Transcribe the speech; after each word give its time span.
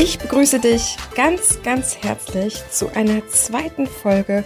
Ich 0.00 0.18
begrüße 0.18 0.60
dich 0.60 0.96
ganz, 1.14 1.60
ganz 1.62 1.98
herzlich 1.98 2.62
zu 2.70 2.88
einer 2.94 3.26
zweiten 3.28 3.86
Folge 3.86 4.44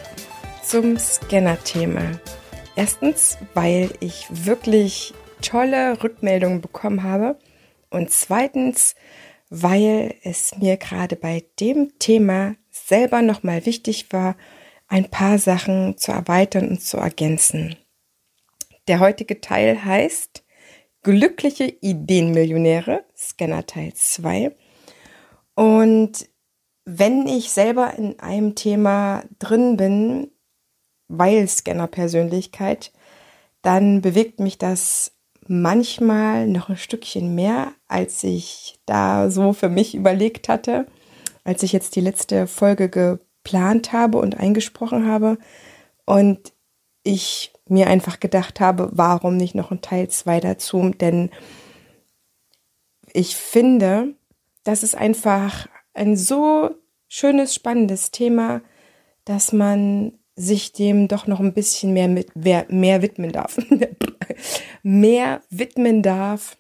zum 0.65 0.99
Scanner-Thema. 0.99 2.21
Erstens, 2.77 3.39
weil 3.55 3.91
ich 4.01 4.27
wirklich 4.31 5.15
tolle 5.41 6.03
Rückmeldungen 6.03 6.61
bekommen 6.61 7.03
habe 7.03 7.39
und 7.91 8.11
zweitens, 8.11 8.95
weil 9.51 10.15
es 10.23 10.57
mir 10.59 10.77
gerade 10.77 11.17
bei 11.17 11.45
dem 11.61 11.99
Thema 11.99 12.55
selber 12.71 13.23
nochmal 13.23 13.67
wichtig 13.67 14.13
war, 14.13 14.37
ein 14.89 15.11
paar 15.11 15.39
Sachen 15.39 15.99
zu 15.99 16.13
erweitern 16.13 16.69
und 16.69 16.83
zu 16.83 16.97
ergänzen. 16.97 17.77
Der 18.89 19.01
heutige 19.01 19.41
Teil 19.41 19.85
heißt 19.85 20.45
Glückliche 21.05 21.65
Ideenmillionäre, 21.65 23.05
Scanner 23.17 23.67
Teil 23.67 23.93
2. 23.95 24.55
Und 25.55 26.29
wenn 26.85 27.27
ich 27.27 27.51
selber 27.51 27.95
in 27.95 28.19
einem 28.21 28.55
Thema 28.55 29.25
drin 29.39 29.77
bin, 29.77 30.31
weil 31.09 31.47
Scanner-Persönlichkeit, 31.47 32.93
dann 33.63 34.01
bewegt 34.01 34.41
mich 34.41 34.59
das 34.59 35.13
manchmal 35.47 36.47
noch 36.47 36.69
ein 36.69 36.77
Stückchen 36.77 37.35
mehr, 37.35 37.73
als 37.89 38.23
ich 38.25 38.81
da 38.87 39.31
so 39.31 39.53
für 39.53 39.69
mich 39.69 39.95
überlegt 39.95 40.49
hatte, 40.49 40.87
als 41.45 41.63
ich 41.63 41.73
jetzt 41.73 41.97
die 41.97 42.01
letzte 42.01 42.47
Folge 42.47 42.89
geplant 42.89 43.93
habe 43.93 44.19
und 44.19 44.39
eingesprochen 44.39 45.07
habe. 45.07 45.39
Und 46.07 46.53
ich 47.05 47.52
mir 47.73 47.89
einfach 47.89 48.21
gedacht 48.21 48.61
habe, 48.61 48.91
warum 48.93 49.37
nicht 49.37 49.55
noch 49.55 49.71
ein 49.71 49.81
Teil 49.81 50.09
2 50.09 50.41
dazu? 50.41 50.91
Denn 50.91 51.31
ich 53.13 53.37
finde, 53.37 54.15
das 54.65 54.83
ist 54.83 54.95
einfach 54.95 55.69
ein 55.95 56.17
so 56.17 56.71
schönes, 57.09 57.55
spannendes 57.55 58.11
Thema, 58.11 58.63
dass 59.25 59.53
man 59.53 60.19
sich 60.35 60.73
dem 60.73 61.09
doch 61.09 61.27
noch 61.27 61.41
ein 61.41 61.53
bisschen 61.53 61.93
mehr 61.93 62.09
mit 62.09 62.35
mehr, 62.35 62.67
mehr 62.69 63.03
widmen 63.03 63.33
darf. 63.33 63.59
mehr 64.83 65.43
widmen 65.51 66.03
darf. 66.03 66.57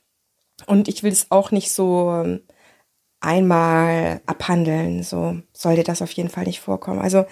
Und 0.66 0.88
ich 0.88 1.02
will 1.02 1.12
es 1.12 1.30
auch 1.30 1.50
nicht 1.50 1.72
so 1.72 2.10
ähm, 2.10 2.42
einmal 3.20 4.20
abhandeln. 4.26 5.02
So 5.02 5.38
soll 5.52 5.76
dir 5.76 5.84
das 5.84 6.02
auf 6.02 6.12
jeden 6.12 6.28
Fall 6.28 6.44
nicht 6.44 6.60
vorkommen. 6.60 7.00
Also 7.00 7.24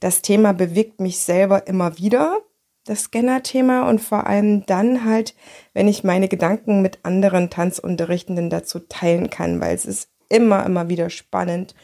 das 0.00 0.22
Thema 0.22 0.52
bewegt 0.52 1.00
mich 1.00 1.18
selber 1.18 1.66
immer 1.66 1.98
wieder 1.98 2.42
das 2.86 3.02
Scanner-Thema 3.02 3.88
und 3.88 4.00
vor 4.00 4.26
allem 4.26 4.64
dann 4.66 5.04
halt, 5.04 5.34
wenn 5.74 5.88
ich 5.88 6.04
meine 6.04 6.28
Gedanken 6.28 6.82
mit 6.82 7.00
anderen 7.02 7.50
Tanzunterrichtenden 7.50 8.48
dazu 8.48 8.78
teilen 8.78 9.28
kann, 9.28 9.60
weil 9.60 9.74
es 9.74 9.84
ist 9.84 10.08
immer, 10.28 10.64
immer 10.64 10.88
wieder 10.88 11.10
spannend, 11.10 11.74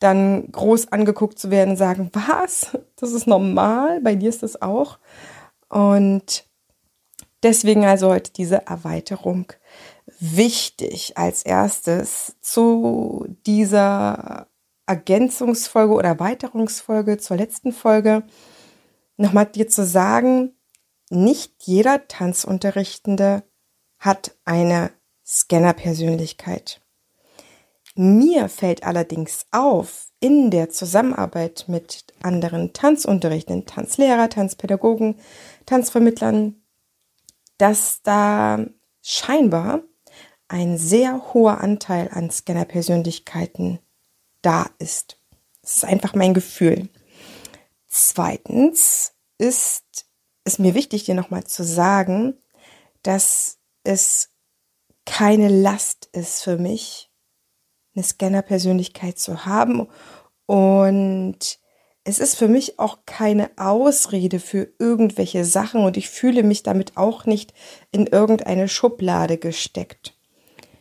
dann 0.00 0.50
groß 0.52 0.92
angeguckt 0.92 1.38
zu 1.38 1.50
werden, 1.50 1.76
sagen, 1.76 2.10
was? 2.12 2.76
Das 2.96 3.12
ist 3.12 3.26
normal, 3.26 4.00
bei 4.00 4.14
dir 4.14 4.28
ist 4.28 4.42
das 4.42 4.60
auch. 4.62 4.98
Und 5.68 6.44
deswegen 7.42 7.84
also 7.84 8.08
heute 8.08 8.32
diese 8.32 8.66
Erweiterung. 8.66 9.52
Wichtig 10.20 11.16
als 11.16 11.44
erstes 11.44 12.36
zu 12.40 13.26
dieser 13.46 14.46
Ergänzungsfolge 14.86 15.94
oder 15.94 16.08
Erweiterungsfolge 16.08 17.18
zur 17.18 17.36
letzten 17.36 17.72
Folge 17.72 18.24
nochmal 19.16 19.46
dir 19.46 19.68
zu 19.68 19.84
sagen, 19.84 20.56
nicht 21.10 21.52
jeder 21.64 22.08
Tanzunterrichtende 22.08 23.44
hat 23.98 24.36
eine 24.44 24.90
Scanner-Persönlichkeit. 25.26 26.80
Mir 27.96 28.48
fällt 28.48 28.82
allerdings 28.82 29.46
auf, 29.52 30.08
in 30.18 30.50
der 30.50 30.70
Zusammenarbeit 30.70 31.66
mit 31.68 32.06
anderen 32.22 32.72
Tanzunterrichtenden, 32.72 33.66
Tanzlehrer, 33.66 34.28
Tanzpädagogen, 34.28 35.16
Tanzvermittlern, 35.66 36.56
dass 37.58 38.02
da 38.02 38.64
scheinbar 39.00 39.82
ein 40.48 40.76
sehr 40.76 41.32
hoher 41.32 41.60
Anteil 41.60 42.10
an 42.12 42.30
Scanner-Persönlichkeiten 42.30 43.78
da 44.42 44.66
ist. 44.78 45.20
Das 45.62 45.76
ist 45.76 45.84
einfach 45.84 46.14
mein 46.14 46.34
Gefühl. 46.34 46.88
Zweitens 47.96 49.12
ist 49.38 50.06
es 50.42 50.58
mir 50.58 50.74
wichtig, 50.74 51.04
dir 51.04 51.14
nochmal 51.14 51.44
zu 51.44 51.62
sagen, 51.62 52.34
dass 53.04 53.58
es 53.84 54.30
keine 55.06 55.48
Last 55.48 56.08
ist 56.10 56.42
für 56.42 56.58
mich, 56.58 57.12
eine 57.94 58.02
Scanner-Persönlichkeit 58.02 59.20
zu 59.20 59.46
haben. 59.46 59.86
Und 60.46 61.60
es 62.02 62.18
ist 62.18 62.34
für 62.34 62.48
mich 62.48 62.80
auch 62.80 62.98
keine 63.06 63.52
Ausrede 63.58 64.40
für 64.40 64.72
irgendwelche 64.80 65.44
Sachen 65.44 65.84
und 65.84 65.96
ich 65.96 66.10
fühle 66.10 66.42
mich 66.42 66.64
damit 66.64 66.96
auch 66.96 67.26
nicht 67.26 67.54
in 67.92 68.08
irgendeine 68.08 68.66
Schublade 68.66 69.38
gesteckt. 69.38 70.18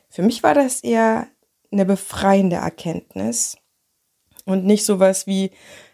Für 0.09 0.23
mich 0.23 0.41
war 0.41 0.55
das 0.55 0.81
eher 0.81 1.27
eine 1.71 1.85
befreiende 1.85 2.55
Erkenntnis 2.55 3.55
und 4.45 4.65
nicht 4.65 4.83
sowas 4.83 5.27
wie, 5.27 5.51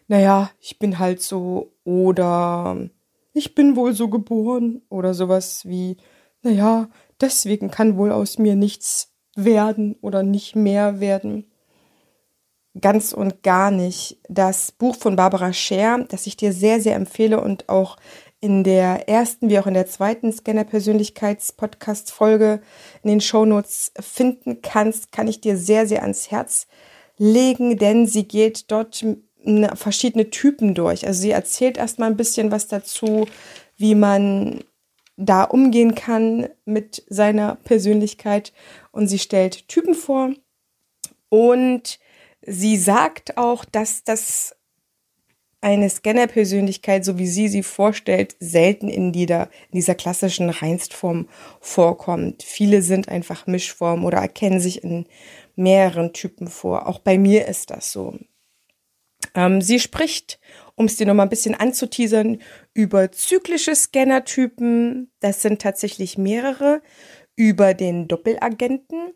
naja, 0.10 0.52
ich 0.60 0.80
bin 0.80 1.00
halt 1.00 1.22
so 1.22 1.72
oder 1.86 2.90
ich 3.32 3.56
bin 3.56 3.76
wohl 3.76 3.94
so 3.94 4.10
geboren 4.10 4.82
oder 4.90 5.14
sowas 5.14 5.66
wie, 5.66 5.98
naja, 6.42 6.90
deswegen 7.22 7.70
kann 7.70 7.96
wohl 7.96 8.12
aus 8.12 8.40
mir 8.40 8.56
nichts 8.56 9.14
werden 9.36 9.96
oder 10.02 10.24
nicht 10.24 10.56
mehr 10.56 11.00
werden. 11.00 11.46
Ganz 12.82 13.14
und 13.14 13.44
gar 13.44 13.70
nicht. 13.70 14.18
Das 14.28 14.72
Buch 14.72 14.96
von 14.96 15.16
Barbara 15.16 15.54
Scher, 15.54 16.06
das 16.10 16.26
ich 16.26 16.38
dir 16.38 16.54
sehr, 16.54 16.82
sehr 16.82 16.96
empfehle 16.96 17.40
und 17.40 17.70
auch 17.70 17.98
in 18.42 18.64
der 18.64 19.08
ersten 19.10 19.50
wie 19.50 19.60
auch 19.60 19.68
in 19.68 19.76
der 19.76 19.86
zweiten 19.86 20.34
Scanner-Persönlichkeits-Podcast-Folge 20.34 22.62
in 23.04 23.10
den 23.10 23.22
Shownotes 23.22 23.92
finden 24.00 24.64
kannst, 24.64 25.12
kann 25.12 25.28
ich 25.28 25.40
dir 25.40 25.56
sehr, 25.56 25.86
sehr 25.86 26.02
ans 26.02 26.32
Herz 26.32 26.66
legen, 27.18 27.78
denn 27.78 28.08
sie 28.08 28.28
geht 28.28 28.72
dort 28.72 29.06
verschiedene 29.76 30.30
Typen 30.30 30.76
durch. 30.76 31.08
Also 31.08 31.22
sie 31.22 31.32
erzählt 31.32 31.78
erstmal 31.78 32.10
ein 32.10 32.18
bisschen 32.18 32.52
was 32.52 32.68
dazu, 32.68 33.28
wie 33.78 33.96
man 33.96 34.64
da 35.18 35.44
umgehen 35.44 35.96
kann 35.96 36.48
mit 36.66 37.04
seiner 37.10 37.56
Persönlichkeit 37.56 38.54
und 38.92 39.08
sie 39.08 39.20
stellt 39.20 39.68
Typen 39.68 39.94
vor 39.94 40.32
und 41.30 42.00
sie 42.42 42.78
sagt 42.78 43.38
auch, 43.38 43.66
dass 43.66 44.04
das 44.04 44.56
eine 45.62 45.90
Scanner-Persönlichkeit, 45.90 47.04
so 47.04 47.18
wie 47.18 47.28
sie 47.28 47.50
sie 47.50 47.64
vorstellt, 47.64 48.36
selten 48.40 48.88
in 48.88 49.12
dieser, 49.12 49.44
in 49.72 49.76
dieser 49.76 49.96
klassischen 49.96 50.50
Reinstform 50.50 51.28
vorkommt. 51.60 52.44
Viele 52.44 52.82
sind 52.82 53.10
einfach 53.10 53.46
Mischform 53.46 54.06
oder 54.06 54.20
erkennen 54.20 54.62
sich 54.62 54.84
in 54.84 55.06
mehreren 55.56 56.14
Typen 56.14 56.48
vor. 56.48 56.88
Auch 56.88 57.00
bei 57.00 57.18
mir 57.18 57.46
ist 57.48 57.72
das 57.72 57.92
so. 57.92 58.18
Ähm, 59.36 59.62
sie 59.62 59.80
spricht, 59.80 60.40
um 60.76 60.86
es 60.86 60.98
dir 60.98 61.06
nochmal 61.06 61.26
ein 61.26 61.30
bisschen 61.30 61.56
anzuteasern, 61.56 62.42
über 62.74 63.12
zyklische 63.12 63.76
Scannertypen. 63.76 65.12
Das 65.20 65.42
sind 65.42 65.62
tatsächlich 65.62 66.18
mehrere. 66.18 66.82
Über 67.36 67.74
den 67.74 68.08
Doppelagenten, 68.08 69.14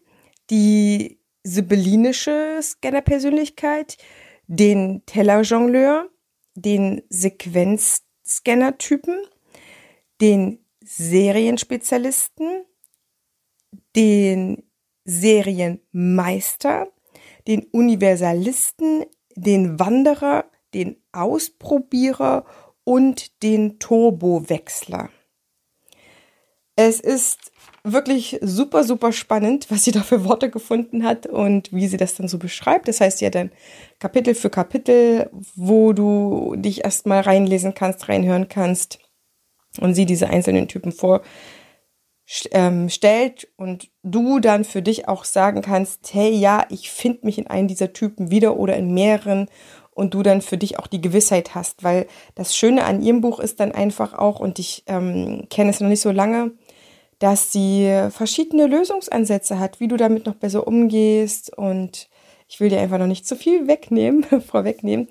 die 0.49 1.19
sibyllinische 1.43 2.59
Scannerpersönlichkeit, 2.61 3.97
den 4.47 5.05
Tellerjongleur, 5.05 6.09
den 6.55 7.01
Sequenzscannertypen, 7.09 9.21
den 10.21 10.65
Serienspezialisten, 10.81 12.65
den 13.95 14.63
Serienmeister, 15.05 16.87
den 17.47 17.63
Universalisten, 17.71 19.05
den 19.35 19.79
Wanderer, 19.79 20.45
den 20.73 20.97
Ausprobierer 21.11 22.45
und 22.83 23.43
den 23.43 23.79
Turbowechsler. 23.79 25.09
Es 26.75 26.99
ist 26.99 27.51
wirklich 27.83 28.39
super, 28.41 28.83
super 28.83 29.11
spannend, 29.11 29.69
was 29.69 29.83
sie 29.83 29.91
da 29.91 30.01
für 30.01 30.25
Worte 30.25 30.49
gefunden 30.49 31.03
hat 31.03 31.27
und 31.27 31.71
wie 31.71 31.87
sie 31.87 31.97
das 31.97 32.15
dann 32.15 32.27
so 32.27 32.39
beschreibt. 32.39 32.87
Das 32.87 33.01
heißt, 33.01 33.19
sie 33.19 33.25
hat 33.25 33.35
dann 33.35 33.51
Kapitel 33.99 34.33
für 34.33 34.49
Kapitel, 34.49 35.29
wo 35.55 35.93
du 35.93 36.55
dich 36.57 36.83
erstmal 36.83 37.21
reinlesen 37.21 37.73
kannst, 37.73 38.09
reinhören 38.09 38.47
kannst 38.47 38.99
und 39.79 39.93
sie 39.93 40.05
diese 40.05 40.29
einzelnen 40.29 40.67
Typen 40.67 40.91
vorstellt 40.91 41.29
ähm, 42.51 42.89
und 43.57 43.89
du 44.03 44.39
dann 44.39 44.63
für 44.63 44.81
dich 44.81 45.07
auch 45.07 45.25
sagen 45.25 45.61
kannst, 45.61 46.13
hey, 46.13 46.31
ja, 46.31 46.65
ich 46.69 46.89
finde 46.89 47.25
mich 47.25 47.37
in 47.37 47.47
einem 47.47 47.67
dieser 47.67 47.93
Typen 47.93 48.31
wieder 48.31 48.57
oder 48.57 48.75
in 48.77 48.93
mehreren 48.93 49.47
und 49.91 50.13
du 50.13 50.23
dann 50.23 50.41
für 50.41 50.57
dich 50.57 50.79
auch 50.79 50.87
die 50.87 51.01
Gewissheit 51.01 51.55
hast, 51.55 51.83
weil 51.83 52.07
das 52.35 52.55
Schöne 52.55 52.85
an 52.85 53.01
ihrem 53.01 53.21
Buch 53.21 53.39
ist 53.39 53.59
dann 53.59 53.71
einfach 53.71 54.13
auch, 54.13 54.39
und 54.39 54.59
ich 54.59 54.83
ähm, 54.87 55.47
kenne 55.49 55.69
es 55.69 55.79
noch 55.79 55.89
nicht 55.89 56.01
so 56.01 56.11
lange, 56.11 56.51
dass 57.19 57.51
sie 57.51 58.09
verschiedene 58.09 58.67
Lösungsansätze 58.67 59.59
hat, 59.59 59.79
wie 59.79 59.87
du 59.87 59.95
damit 59.95 60.25
noch 60.25 60.35
besser 60.35 60.67
umgehst. 60.67 61.55
Und 61.57 62.09
ich 62.49 62.59
will 62.59 62.69
dir 62.69 62.81
einfach 62.81 62.97
noch 62.97 63.07
nicht 63.07 63.25
zu 63.25 63.35
viel 63.35 63.67
wegnehmen, 63.67 64.25
vorwegnehmen. 64.41 65.07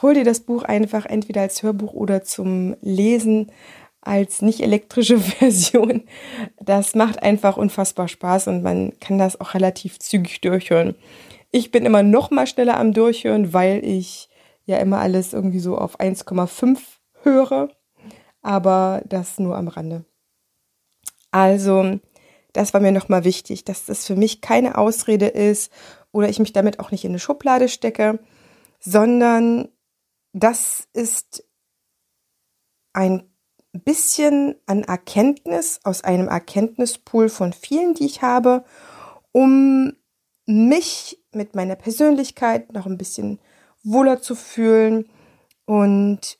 Hol 0.00 0.14
dir 0.14 0.24
das 0.24 0.40
Buch 0.40 0.64
einfach 0.64 1.06
entweder 1.06 1.42
als 1.42 1.62
Hörbuch 1.62 1.92
oder 1.92 2.24
zum 2.24 2.74
Lesen 2.80 3.52
als 4.02 4.42
nicht 4.42 4.60
elektrische 4.60 5.18
Version. 5.18 6.02
Das 6.60 6.94
macht 6.94 7.22
einfach 7.22 7.56
unfassbar 7.56 8.08
Spaß 8.08 8.48
und 8.48 8.62
man 8.62 8.98
kann 9.00 9.16
das 9.16 9.40
auch 9.40 9.54
relativ 9.54 9.98
zügig 9.98 10.40
durchhören. 10.42 10.94
Ich 11.50 11.70
bin 11.70 11.86
immer 11.86 12.02
noch 12.02 12.30
mal 12.30 12.46
schneller 12.46 12.78
am 12.78 12.92
Durchhören, 12.92 13.52
weil 13.52 13.84
ich 13.84 14.28
ja 14.64 14.78
immer 14.78 14.98
alles 14.98 15.32
irgendwie 15.32 15.60
so 15.60 15.78
auf 15.78 15.98
1,5 16.00 16.78
höre. 17.22 17.68
Aber 18.42 19.02
das 19.06 19.38
nur 19.38 19.56
am 19.56 19.68
Rande. 19.68 20.04
Also, 21.30 22.00
das 22.52 22.74
war 22.74 22.80
mir 22.80 22.92
nochmal 22.92 23.24
wichtig, 23.24 23.64
dass 23.64 23.86
das 23.86 24.06
für 24.06 24.16
mich 24.16 24.40
keine 24.40 24.76
Ausrede 24.76 25.28
ist 25.28 25.72
oder 26.10 26.28
ich 26.28 26.38
mich 26.38 26.52
damit 26.52 26.80
auch 26.80 26.90
nicht 26.90 27.04
in 27.04 27.12
eine 27.12 27.18
Schublade 27.18 27.68
stecke, 27.68 28.18
sondern 28.80 29.68
das 30.32 30.88
ist 30.92 31.44
ein 32.92 33.31
bisschen 33.72 34.54
an 34.66 34.82
Erkenntnis 34.82 35.80
aus 35.84 36.04
einem 36.04 36.28
Erkenntnispool 36.28 37.28
von 37.28 37.52
vielen, 37.52 37.94
die 37.94 38.06
ich 38.06 38.22
habe, 38.22 38.64
um 39.32 39.94
mich 40.46 41.22
mit 41.32 41.54
meiner 41.54 41.76
Persönlichkeit 41.76 42.72
noch 42.72 42.86
ein 42.86 42.98
bisschen 42.98 43.38
wohler 43.82 44.20
zu 44.20 44.34
fühlen 44.34 45.08
und 45.64 46.38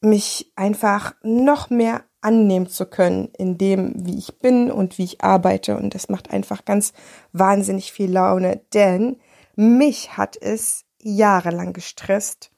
mich 0.00 0.52
einfach 0.56 1.14
noch 1.22 1.70
mehr 1.70 2.04
annehmen 2.22 2.68
zu 2.68 2.86
können 2.86 3.28
in 3.36 3.58
dem, 3.58 3.92
wie 4.06 4.18
ich 4.18 4.38
bin 4.38 4.70
und 4.70 4.98
wie 4.98 5.04
ich 5.04 5.22
arbeite. 5.22 5.76
Und 5.76 5.94
das 5.94 6.08
macht 6.08 6.30
einfach 6.30 6.64
ganz 6.64 6.92
wahnsinnig 7.32 7.92
viel 7.92 8.10
Laune, 8.10 8.60
denn 8.72 9.16
mich 9.56 10.16
hat 10.16 10.36
es 10.40 10.84
jahrelang 11.02 11.72
gestresst, 11.72 12.50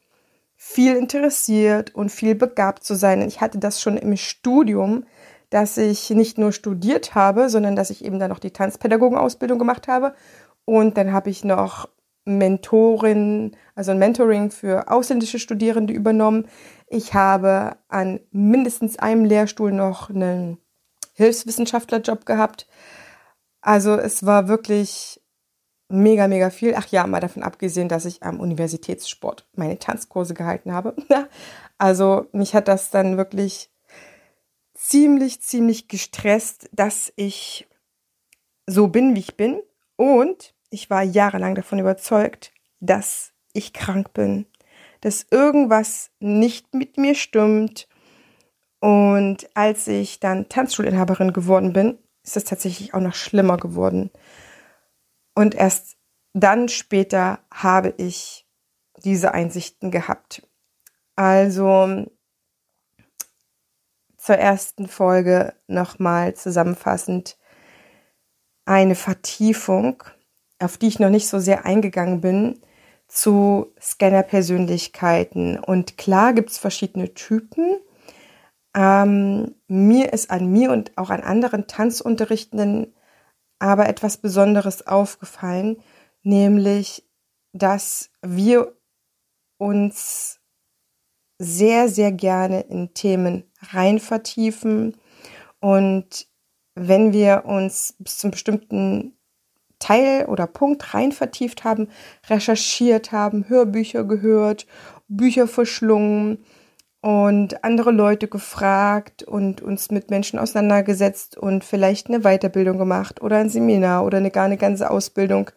viel 0.64 0.94
interessiert 0.94 1.92
und 1.92 2.10
viel 2.10 2.36
begabt 2.36 2.84
zu 2.84 2.94
sein. 2.94 3.20
Ich 3.22 3.40
hatte 3.40 3.58
das 3.58 3.80
schon 3.80 3.96
im 3.96 4.16
Studium, 4.16 5.04
dass 5.50 5.76
ich 5.76 6.08
nicht 6.10 6.38
nur 6.38 6.52
studiert 6.52 7.16
habe, 7.16 7.50
sondern 7.50 7.74
dass 7.74 7.90
ich 7.90 8.04
eben 8.04 8.20
dann 8.20 8.30
noch 8.30 8.38
die 8.38 8.52
Tanzpädagogenausbildung 8.52 9.58
gemacht 9.58 9.88
habe. 9.88 10.14
Und 10.64 10.96
dann 10.96 11.12
habe 11.12 11.30
ich 11.30 11.42
noch 11.42 11.88
Mentorin, 12.24 13.56
also 13.74 13.90
ein 13.90 13.98
Mentoring 13.98 14.52
für 14.52 14.88
ausländische 14.88 15.40
Studierende 15.40 15.92
übernommen. 15.92 16.46
Ich 16.86 17.12
habe 17.12 17.76
an 17.88 18.20
mindestens 18.30 19.00
einem 19.00 19.24
Lehrstuhl 19.24 19.72
noch 19.72 20.10
einen 20.10 20.58
Hilfswissenschaftlerjob 21.14 22.24
gehabt. 22.24 22.68
Also 23.60 23.96
es 23.96 24.24
war 24.24 24.46
wirklich 24.46 25.21
mega, 25.92 26.28
mega 26.28 26.50
viel. 26.50 26.74
Ach 26.74 26.86
ja, 26.88 27.06
mal 27.06 27.20
davon 27.20 27.42
abgesehen, 27.42 27.88
dass 27.88 28.04
ich 28.04 28.22
am 28.22 28.40
Universitätssport 28.40 29.46
meine 29.54 29.78
Tanzkurse 29.78 30.34
gehalten 30.34 30.72
habe. 30.72 30.94
also 31.78 32.26
mich 32.32 32.54
hat 32.54 32.68
das 32.68 32.90
dann 32.90 33.16
wirklich 33.16 33.70
ziemlich, 34.74 35.40
ziemlich 35.40 35.88
gestresst, 35.88 36.68
dass 36.72 37.12
ich 37.16 37.68
so 38.66 38.88
bin, 38.88 39.14
wie 39.14 39.20
ich 39.20 39.36
bin. 39.36 39.60
Und 39.96 40.54
ich 40.70 40.90
war 40.90 41.02
jahrelang 41.02 41.54
davon 41.54 41.78
überzeugt, 41.78 42.52
dass 42.80 43.32
ich 43.52 43.72
krank 43.72 44.12
bin, 44.12 44.46
dass 45.00 45.26
irgendwas 45.30 46.10
nicht 46.18 46.74
mit 46.74 46.96
mir 46.96 47.14
stimmt. 47.14 47.88
Und 48.80 49.48
als 49.54 49.86
ich 49.86 50.18
dann 50.18 50.48
Tanzschulinhaberin 50.48 51.32
geworden 51.32 51.72
bin, 51.72 51.98
ist 52.24 52.36
es 52.36 52.44
tatsächlich 52.44 52.94
auch 52.94 53.00
noch 53.00 53.14
schlimmer 53.14 53.56
geworden. 53.56 54.10
Und 55.34 55.54
erst 55.54 55.96
dann 56.34 56.68
später 56.68 57.40
habe 57.52 57.94
ich 57.96 58.46
diese 59.04 59.32
Einsichten 59.34 59.90
gehabt. 59.90 60.46
Also 61.16 62.06
zur 64.16 64.36
ersten 64.36 64.88
Folge 64.88 65.54
nochmal 65.66 66.34
zusammenfassend 66.34 67.38
eine 68.64 68.94
Vertiefung 68.94 70.04
auf 70.62 70.78
die 70.78 70.88
ich 70.88 71.00
noch 71.00 71.10
nicht 71.10 71.28
so 71.28 71.38
sehr 71.38 71.66
eingegangen 71.66 72.20
bin, 72.20 72.60
zu 73.08 73.72
Scanner-Persönlichkeiten. 73.80 75.58
Und 75.58 75.98
klar 75.98 76.32
gibt 76.32 76.50
es 76.50 76.58
verschiedene 76.58 77.12
Typen. 77.14 77.78
Ähm, 78.74 79.54
mir 79.68 80.12
ist 80.12 80.30
an 80.30 80.50
mir 80.50 80.72
und 80.72 80.96
auch 80.96 81.10
an 81.10 81.20
anderen 81.20 81.66
Tanzunterrichtenden 81.66 82.94
aber 83.62 83.88
etwas 83.88 84.16
Besonderes 84.16 84.88
aufgefallen, 84.88 85.76
nämlich, 86.24 87.08
dass 87.52 88.10
wir 88.20 88.76
uns 89.56 90.40
sehr, 91.38 91.88
sehr 91.88 92.10
gerne 92.10 92.62
in 92.62 92.92
Themen 92.92 93.44
rein 93.60 94.00
vertiefen. 94.00 94.96
Und 95.60 96.26
wenn 96.74 97.12
wir 97.12 97.44
uns 97.46 97.94
bis 98.00 98.18
zum 98.18 98.32
bestimmten 98.32 99.16
Teil 99.78 100.26
oder 100.26 100.48
Punkt 100.48 100.92
rein 100.92 101.12
vertieft 101.12 101.62
haben, 101.62 101.88
recherchiert 102.28 103.12
haben, 103.12 103.48
Hörbücher 103.48 104.02
gehört, 104.02 104.66
Bücher 105.06 105.46
verschlungen 105.46 106.44
und 107.02 107.64
andere 107.64 107.90
Leute 107.90 108.28
gefragt 108.28 109.24
und 109.24 109.60
uns 109.60 109.90
mit 109.90 110.08
Menschen 110.08 110.38
auseinandergesetzt 110.38 111.36
und 111.36 111.64
vielleicht 111.64 112.06
eine 112.06 112.20
Weiterbildung 112.20 112.78
gemacht 112.78 113.20
oder 113.20 113.38
ein 113.38 113.50
Seminar 113.50 114.06
oder 114.06 114.18
eine 114.18 114.30
gar 114.30 114.44
eine 114.44 114.56
ganze 114.56 114.88
Ausbildung, 114.88 115.50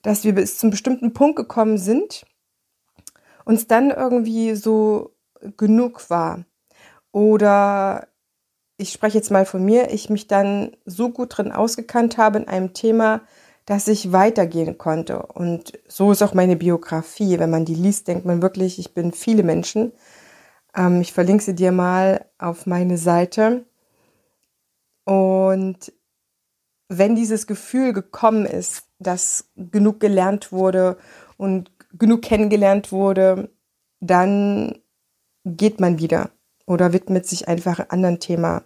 dass 0.00 0.24
wir 0.24 0.34
bis 0.34 0.58
zum 0.58 0.70
bestimmten 0.70 1.12
Punkt 1.12 1.36
gekommen 1.36 1.76
sind, 1.76 2.24
uns 3.44 3.66
dann 3.66 3.90
irgendwie 3.90 4.54
so 4.54 5.12
genug 5.58 6.08
war. 6.08 6.44
Oder 7.12 8.08
ich 8.78 8.90
spreche 8.90 9.18
jetzt 9.18 9.30
mal 9.30 9.44
von 9.44 9.62
mir, 9.62 9.90
ich 9.90 10.08
mich 10.08 10.26
dann 10.26 10.74
so 10.86 11.10
gut 11.10 11.36
drin 11.36 11.52
ausgekannt 11.52 12.16
habe 12.16 12.38
in 12.38 12.48
einem 12.48 12.72
Thema, 12.72 13.20
dass 13.66 13.88
ich 13.88 14.12
weitergehen 14.12 14.78
konnte. 14.78 15.20
Und 15.20 15.78
so 15.86 16.12
ist 16.12 16.22
auch 16.22 16.32
meine 16.32 16.56
Biografie. 16.56 17.38
Wenn 17.38 17.50
man 17.50 17.66
die 17.66 17.74
liest, 17.74 18.08
denkt 18.08 18.24
man 18.24 18.40
wirklich, 18.40 18.78
ich 18.78 18.94
bin 18.94 19.12
viele 19.12 19.42
Menschen. 19.42 19.92
Ähm, 20.78 21.02
ich 21.02 21.12
verlinke 21.12 21.44
sie 21.44 21.54
dir 21.54 21.72
mal 21.72 22.24
auf 22.38 22.64
meine 22.64 22.96
Seite. 22.96 23.66
Und 25.04 25.92
wenn 26.88 27.14
dieses 27.14 27.46
Gefühl 27.46 27.92
gekommen 27.92 28.46
ist, 28.46 28.84
dass 28.98 29.50
genug 29.56 30.00
gelernt 30.00 30.52
wurde 30.52 30.96
und 31.36 31.70
genug 31.92 32.22
kennengelernt 32.22 32.92
wurde, 32.92 33.50
dann 34.00 34.78
geht 35.44 35.80
man 35.80 35.98
wieder 35.98 36.30
oder 36.66 36.94
widmet 36.94 37.26
sich 37.26 37.48
einfach 37.48 37.78
einem 37.78 37.90
anderen 37.90 38.20
Thema. 38.20 38.62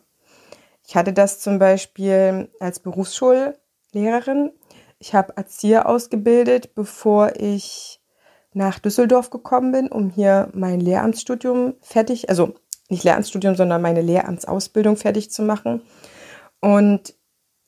Ich 0.86 0.94
hatte 0.96 1.12
das 1.12 1.40
zum 1.40 1.58
Beispiel 1.58 2.48
als 2.60 2.78
Berufsschullehrerin 2.80 4.52
ich 5.02 5.16
habe 5.16 5.36
Erzieher 5.36 5.88
ausgebildet, 5.88 6.76
bevor 6.76 7.32
ich 7.34 8.00
nach 8.54 8.78
Düsseldorf 8.78 9.30
gekommen 9.30 9.72
bin, 9.72 9.88
um 9.88 10.10
hier 10.10 10.48
mein 10.52 10.80
Lehramtsstudium 10.80 11.74
fertig, 11.80 12.28
also 12.28 12.54
nicht 12.88 13.04
Lehramtsstudium, 13.04 13.54
sondern 13.54 13.80
meine 13.80 14.02
Lehramtsausbildung 14.02 14.96
fertig 14.96 15.30
zu 15.30 15.42
machen. 15.42 15.82
Und 16.60 17.14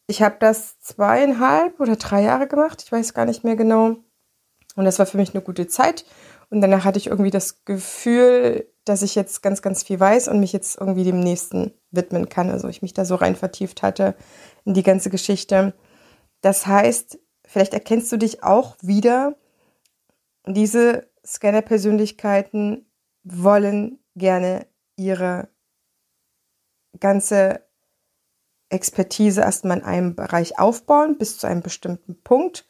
ich 0.06 0.22
habe 0.22 0.36
das 0.38 0.78
zweieinhalb 0.80 1.80
oder 1.80 1.96
drei 1.96 2.22
Jahre 2.22 2.46
gemacht, 2.46 2.82
ich 2.84 2.92
weiß 2.92 3.14
gar 3.14 3.24
nicht 3.24 3.44
mehr 3.44 3.56
genau. 3.56 3.96
Und 4.76 4.84
das 4.84 4.98
war 4.98 5.06
für 5.06 5.16
mich 5.16 5.34
eine 5.34 5.42
gute 5.42 5.66
Zeit. 5.66 6.04
Und 6.50 6.60
danach 6.60 6.84
hatte 6.84 6.98
ich 6.98 7.06
irgendwie 7.06 7.30
das 7.30 7.64
Gefühl, 7.64 8.68
dass 8.84 9.02
ich 9.02 9.14
jetzt 9.14 9.42
ganz, 9.42 9.62
ganz 9.62 9.82
viel 9.82 9.98
weiß 9.98 10.28
und 10.28 10.40
mich 10.40 10.52
jetzt 10.52 10.78
irgendwie 10.78 11.04
dem 11.04 11.20
nächsten 11.20 11.72
widmen 11.90 12.28
kann. 12.28 12.50
Also 12.50 12.68
ich 12.68 12.82
mich 12.82 12.92
da 12.92 13.04
so 13.04 13.14
rein 13.14 13.34
vertieft 13.34 13.82
hatte 13.82 14.14
in 14.64 14.74
die 14.74 14.82
ganze 14.82 15.08
Geschichte. 15.08 15.72
Das 16.42 16.66
heißt, 16.66 17.18
Vielleicht 17.46 17.74
erkennst 17.74 18.10
du 18.10 18.16
dich 18.16 18.42
auch 18.42 18.76
wieder. 18.80 19.36
Diese 20.46 21.10
Scanner-Persönlichkeiten 21.24 22.86
wollen 23.22 23.98
gerne 24.14 24.66
ihre 24.96 25.48
ganze 27.00 27.66
Expertise 28.68 29.40
erstmal 29.40 29.78
in 29.78 29.84
einem 29.84 30.14
Bereich 30.14 30.58
aufbauen 30.58 31.16
bis 31.18 31.38
zu 31.38 31.46
einem 31.46 31.62
bestimmten 31.62 32.20
Punkt. 32.22 32.66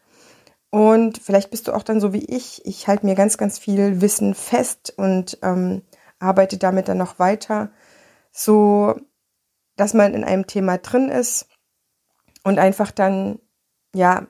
Und 0.71 1.19
vielleicht 1.19 1.51
bist 1.51 1.69
du 1.69 1.73
auch 1.73 1.83
dann 1.83 2.01
so 2.01 2.13
wie 2.13 2.25
ich. 2.25 2.65
Ich 2.67 2.89
halte 2.89 3.07
mir 3.07 3.15
ganz, 3.15 3.39
ganz 3.39 3.59
viel 3.59 4.01
Wissen 4.01 4.35
fest 4.35 4.93
und 4.97 5.39
ähm, 5.43 5.83
arbeite 6.19 6.59
damit 6.59 6.89
dann 6.89 6.99
noch 6.99 7.19
weiter, 7.19 7.71
so 8.33 8.95
dass 9.77 9.95
man 9.95 10.15
in 10.15 10.25
einem 10.25 10.47
Thema 10.47 10.79
drin 10.79 11.09
ist 11.09 11.49
und 12.45 12.59
einfach 12.59 12.91
dann, 12.91 13.39
ja, 13.95 14.27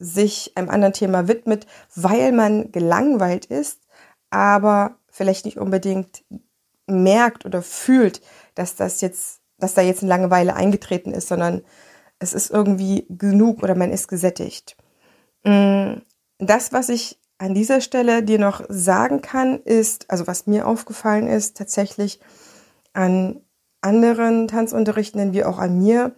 sich 0.00 0.52
einem 0.56 0.70
anderen 0.70 0.94
Thema 0.94 1.28
widmet, 1.28 1.66
weil 1.94 2.32
man 2.32 2.72
gelangweilt 2.72 3.44
ist, 3.44 3.80
aber 4.30 4.96
vielleicht 5.08 5.44
nicht 5.44 5.58
unbedingt 5.58 6.24
merkt 6.86 7.44
oder 7.44 7.62
fühlt, 7.62 8.20
dass 8.54 8.74
das 8.74 9.00
jetzt, 9.02 9.40
dass 9.58 9.74
da 9.74 9.82
jetzt 9.82 10.02
eine 10.02 10.08
Langeweile 10.08 10.56
eingetreten 10.56 11.12
ist, 11.12 11.28
sondern 11.28 11.62
es 12.18 12.32
ist 12.32 12.50
irgendwie 12.50 13.06
genug 13.08 13.62
oder 13.62 13.74
man 13.74 13.92
ist 13.92 14.08
gesättigt. 14.08 14.76
Mm, 15.44 15.98
das, 16.38 16.72
was 16.72 16.88
ich 16.88 17.18
an 17.38 17.54
dieser 17.54 17.80
Stelle 17.80 18.22
dir 18.22 18.38
noch 18.38 18.64
sagen 18.68 19.22
kann, 19.22 19.60
ist, 19.62 20.10
also 20.10 20.26
was 20.26 20.46
mir 20.46 20.66
aufgefallen 20.66 21.26
ist, 21.26 21.56
tatsächlich 21.56 22.20
an 22.92 23.40
anderen 23.80 24.48
Tanzunterrichtenden 24.48 25.32
wie 25.32 25.44
auch 25.44 25.58
an 25.58 25.78
mir, 25.78 26.14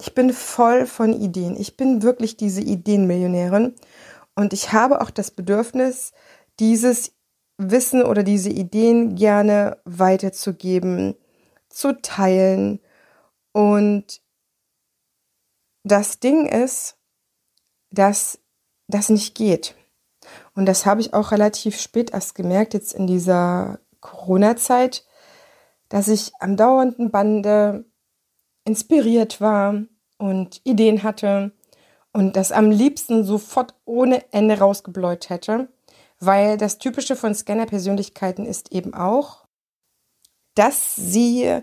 ich 0.00 0.14
bin 0.14 0.32
voll 0.32 0.86
von 0.86 1.12
Ideen. 1.12 1.56
Ich 1.56 1.76
bin 1.76 2.02
wirklich 2.02 2.36
diese 2.36 2.62
Ideenmillionärin 2.62 3.74
und 4.34 4.52
ich 4.52 4.72
habe 4.72 5.00
auch 5.00 5.10
das 5.10 5.30
Bedürfnis, 5.30 6.12
dieses 6.58 7.12
Wissen 7.58 8.02
oder 8.02 8.22
diese 8.22 8.50
Ideen 8.50 9.14
gerne 9.16 9.78
weiterzugeben, 9.84 11.14
zu 11.68 12.00
teilen. 12.00 12.80
Und 13.52 14.22
das 15.84 16.20
Ding 16.20 16.46
ist, 16.46 16.96
dass 17.90 18.38
das 18.88 19.08
nicht 19.08 19.34
geht. 19.34 19.76
Und 20.54 20.66
das 20.66 20.86
habe 20.86 21.00
ich 21.00 21.14
auch 21.14 21.32
relativ 21.32 21.78
spät 21.78 22.12
erst 22.12 22.34
gemerkt, 22.34 22.74
jetzt 22.74 22.92
in 22.92 23.06
dieser 23.06 23.80
Corona-Zeit, 24.00 25.04
dass 25.88 26.08
ich 26.08 26.32
am 26.40 26.56
dauernden 26.56 27.10
Bande 27.10 27.84
inspiriert 28.64 29.40
war 29.40 29.82
und 30.18 30.60
Ideen 30.64 31.02
hatte 31.02 31.52
und 32.12 32.36
das 32.36 32.52
am 32.52 32.70
liebsten 32.70 33.24
sofort 33.24 33.74
ohne 33.84 34.24
Ende 34.32 34.58
rausgebläut 34.58 35.30
hätte. 35.30 35.68
Weil 36.18 36.58
das 36.58 36.78
Typische 36.78 37.16
von 37.16 37.34
Scanner-Persönlichkeiten 37.34 38.44
ist 38.44 38.72
eben 38.72 38.92
auch, 38.92 39.46
dass 40.54 40.94
sie 40.94 41.60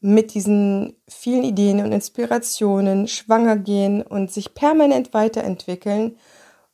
mit 0.00 0.32
diesen 0.32 0.96
vielen 1.06 1.44
Ideen 1.44 1.84
und 1.84 1.92
Inspirationen 1.92 3.06
schwanger 3.08 3.56
gehen 3.56 4.00
und 4.00 4.32
sich 4.32 4.54
permanent 4.54 5.12
weiterentwickeln, 5.12 6.16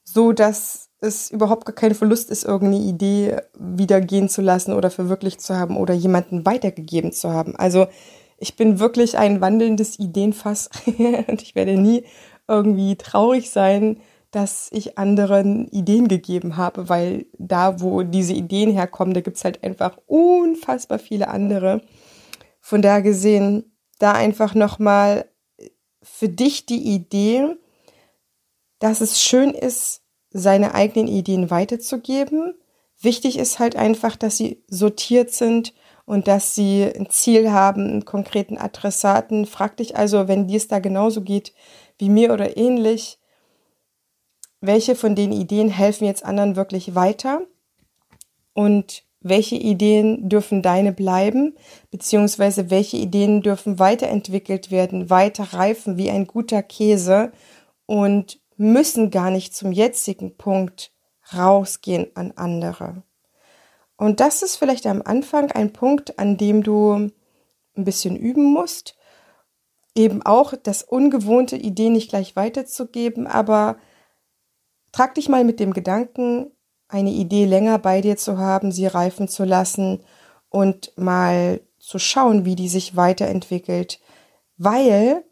so 0.04 0.32
dass 0.32 0.90
es 1.00 1.30
überhaupt 1.30 1.66
gar 1.66 1.75
kein 1.75 1.94
Verlust 1.94 2.30
ist, 2.30 2.44
irgendeine 2.44 2.85
Idee 2.85 3.38
wieder 3.58 4.00
gehen 4.00 4.28
zu 4.28 4.42
lassen 4.42 4.73
oder 4.73 4.90
verwirklicht 4.90 5.40
zu 5.40 5.56
haben 5.56 5.76
oder 5.76 5.94
jemanden 5.94 6.46
weitergegeben 6.46 7.12
zu 7.12 7.32
haben. 7.32 7.56
Also 7.56 7.88
ich 8.38 8.57
bin 8.57 8.78
wirklich 8.78 9.19
ein 9.19 9.40
wandelndes 9.40 9.99
Ideenfass 9.99 10.71
und 11.28 11.43
ich 11.43 11.55
werde 11.55 11.76
nie 11.76 12.05
irgendwie 12.49 12.97
traurig 12.97 13.50
sein, 13.50 14.00
dass 14.31 14.69
ich 14.73 14.99
anderen 14.99 15.69
Ideen 15.69 16.09
gegeben 16.09 16.57
habe, 16.57 16.88
weil 16.88 17.26
da, 17.38 17.81
wo 17.81 18.02
diese 18.02 18.35
Ideen 18.35 18.71
herkommen, 18.71 19.14
da 19.14 19.21
gibt's 19.21 19.45
halt 19.45 19.64
einfach 19.64 19.97
unfassbar 20.07 20.99
viele 20.99 21.28
andere. 21.28 21.81
Von 22.61 22.83
da 22.83 23.00
gesehen, 23.00 23.76
da 23.99 24.12
einfach 24.12 24.55
nochmal 24.55 25.31
für 26.02 26.28
dich 26.28 26.66
die 26.66 26.95
Idee, 26.95 27.57
dass 28.78 29.00
es 29.00 29.23
schön 29.23 29.50
ist, 29.50 30.02
seine 30.31 30.75
eigenen 30.75 31.09
Ideen 31.09 31.50
weiterzugeben. 31.50 32.55
Wichtig 33.00 33.38
ist 33.38 33.59
halt 33.59 33.76
einfach, 33.76 34.16
dass 34.16 34.37
sie 34.37 34.62
sortiert 34.69 35.33
sind 35.33 35.73
und 36.06 36.28
dass 36.28 36.54
sie 36.54 36.84
ein 36.84 37.10
Ziel 37.10 37.50
haben, 37.50 37.86
einen 37.86 38.04
konkreten 38.04 38.56
Adressaten. 38.56 39.44
Frag 39.44 39.76
dich 39.76 39.96
also, 39.96 40.28
wenn 40.28 40.46
dir 40.46 40.56
es 40.56 40.68
da 40.68 40.78
genauso 40.78 41.20
geht 41.20 41.52
wie 41.98 42.08
mir 42.08 42.32
oder 42.32 42.56
ähnlich, 42.56 43.18
welche 44.60 44.94
von 44.94 45.14
den 45.14 45.32
Ideen 45.32 45.68
helfen 45.68 46.06
jetzt 46.06 46.25
anderen 46.25 46.56
wirklich 46.56 46.94
weiter 46.94 47.42
und 48.54 49.04
welche 49.20 49.56
Ideen 49.56 50.28
dürfen 50.28 50.62
deine 50.62 50.92
bleiben, 50.92 51.56
beziehungsweise 51.90 52.70
welche 52.70 52.96
Ideen 52.96 53.42
dürfen 53.42 53.78
weiterentwickelt 53.78 54.70
werden, 54.70 55.10
weiter 55.10 55.52
reifen 55.52 55.96
wie 55.96 56.10
ein 56.10 56.26
guter 56.26 56.62
Käse 56.62 57.32
und 57.86 58.40
müssen 58.56 59.10
gar 59.10 59.30
nicht 59.30 59.54
zum 59.54 59.72
jetzigen 59.72 60.36
Punkt 60.36 60.92
rausgehen 61.34 62.06
an 62.14 62.32
andere. 62.36 63.02
Und 63.96 64.20
das 64.20 64.42
ist 64.42 64.56
vielleicht 64.56 64.86
am 64.86 65.02
Anfang 65.02 65.50
ein 65.52 65.72
Punkt, 65.72 66.18
an 66.18 66.36
dem 66.36 66.62
du 66.62 66.92
ein 66.94 67.12
bisschen 67.84 68.16
üben 68.16 68.44
musst, 68.44 68.96
eben 69.94 70.22
auch 70.24 70.54
das 70.62 70.82
ungewohnte 70.82 71.56
Idee 71.56 71.90
nicht 71.90 72.10
gleich 72.10 72.36
weiterzugeben, 72.36 73.26
aber 73.26 73.76
Trag 74.96 75.14
dich 75.14 75.28
mal 75.28 75.44
mit 75.44 75.60
dem 75.60 75.74
Gedanken, 75.74 76.52
eine 76.88 77.10
Idee 77.10 77.44
länger 77.44 77.78
bei 77.78 78.00
dir 78.00 78.16
zu 78.16 78.38
haben, 78.38 78.72
sie 78.72 78.86
reifen 78.86 79.28
zu 79.28 79.44
lassen 79.44 80.02
und 80.48 80.90
mal 80.96 81.60
zu 81.78 81.98
schauen, 81.98 82.46
wie 82.46 82.56
die 82.56 82.70
sich 82.70 82.96
weiterentwickelt. 82.96 84.00
Weil 84.56 85.22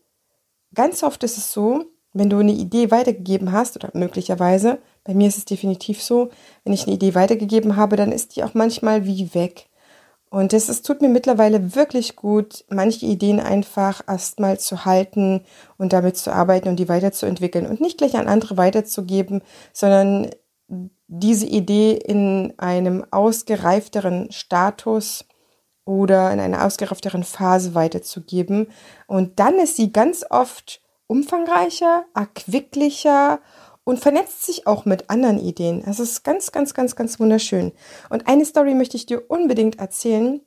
ganz 0.75 1.03
oft 1.03 1.23
ist 1.23 1.39
es 1.39 1.51
so, 1.51 1.87
wenn 2.13 2.29
du 2.29 2.41
eine 2.41 2.53
Idee 2.53 2.91
weitergegeben 2.91 3.53
hast, 3.53 3.77
oder 3.77 3.91
möglicherweise, 3.95 4.83
bei 5.05 5.15
mir 5.15 5.29
ist 5.29 5.39
es 5.39 5.45
definitiv 5.45 6.03
so, 6.03 6.31
wenn 6.65 6.73
ich 6.73 6.87
eine 6.87 6.95
Idee 6.95 7.15
weitergegeben 7.15 7.77
habe, 7.77 7.97
dann 7.97 8.13
ist 8.13 8.37
die 8.37 8.43
auch 8.43 8.55
manchmal 8.55 9.05
wie 9.05 9.35
weg. 9.35 9.69
Und 10.31 10.53
es, 10.53 10.83
tut 10.83 11.01
mir 11.01 11.09
mittlerweile 11.09 11.77
wirklich 11.77 12.17
gut, 12.17 12.65
manche 12.69 13.07
Ideen 13.07 13.39
einfach 13.39 14.03
erstmal 14.09 14.59
zu 14.59 14.85
halten 14.85 15.45
und 15.79 15.93
damit 15.93 16.17
zu 16.17 16.33
arbeiten 16.33 16.69
und 16.69 16.77
die 16.77 16.89
weiterzuentwickeln 16.89 17.67
und 17.67 17.81
nicht 17.81 17.99
gleich 17.99 18.17
an 18.17 18.27
andere 18.27 18.57
weiterzugeben, 18.57 19.43
sondern 19.73 20.31
diese 21.07 21.47
Idee 21.47 21.93
in 21.93 22.53
einem 22.57 23.05
ausgereifteren 23.13 24.33
Status 24.33 25.25
oder 25.85 26.33
in 26.33 26.41
einer 26.41 26.65
ausgereifteren 26.65 27.23
Phase 27.23 27.77
weiterzugeben. 27.77 28.69
Und 29.07 29.39
dann 29.39 29.55
ist 29.61 29.77
sie 29.77 29.93
ganz 29.93 30.25
oft 30.29 30.81
umfangreicher, 31.07 32.07
erquicklicher 32.15 33.41
und 33.85 34.01
vernetzt 34.01 34.45
sich 34.45 34.67
auch 34.67 34.85
mit 34.85 35.11
anderen 35.11 35.39
Ideen. 35.39 35.85
Es 35.87 36.01
ist 36.01 36.25
ganz, 36.25 36.53
ganz, 36.53 36.75
ganz, 36.75 36.97
ganz 36.97 37.21
wunderschön. 37.21 37.73
Und 38.11 38.27
eine 38.27 38.45
Story 38.45 38.75
möchte 38.75 38.97
ich 38.97 39.07
dir 39.07 39.31
unbedingt 39.31 39.79
erzählen, 39.79 40.41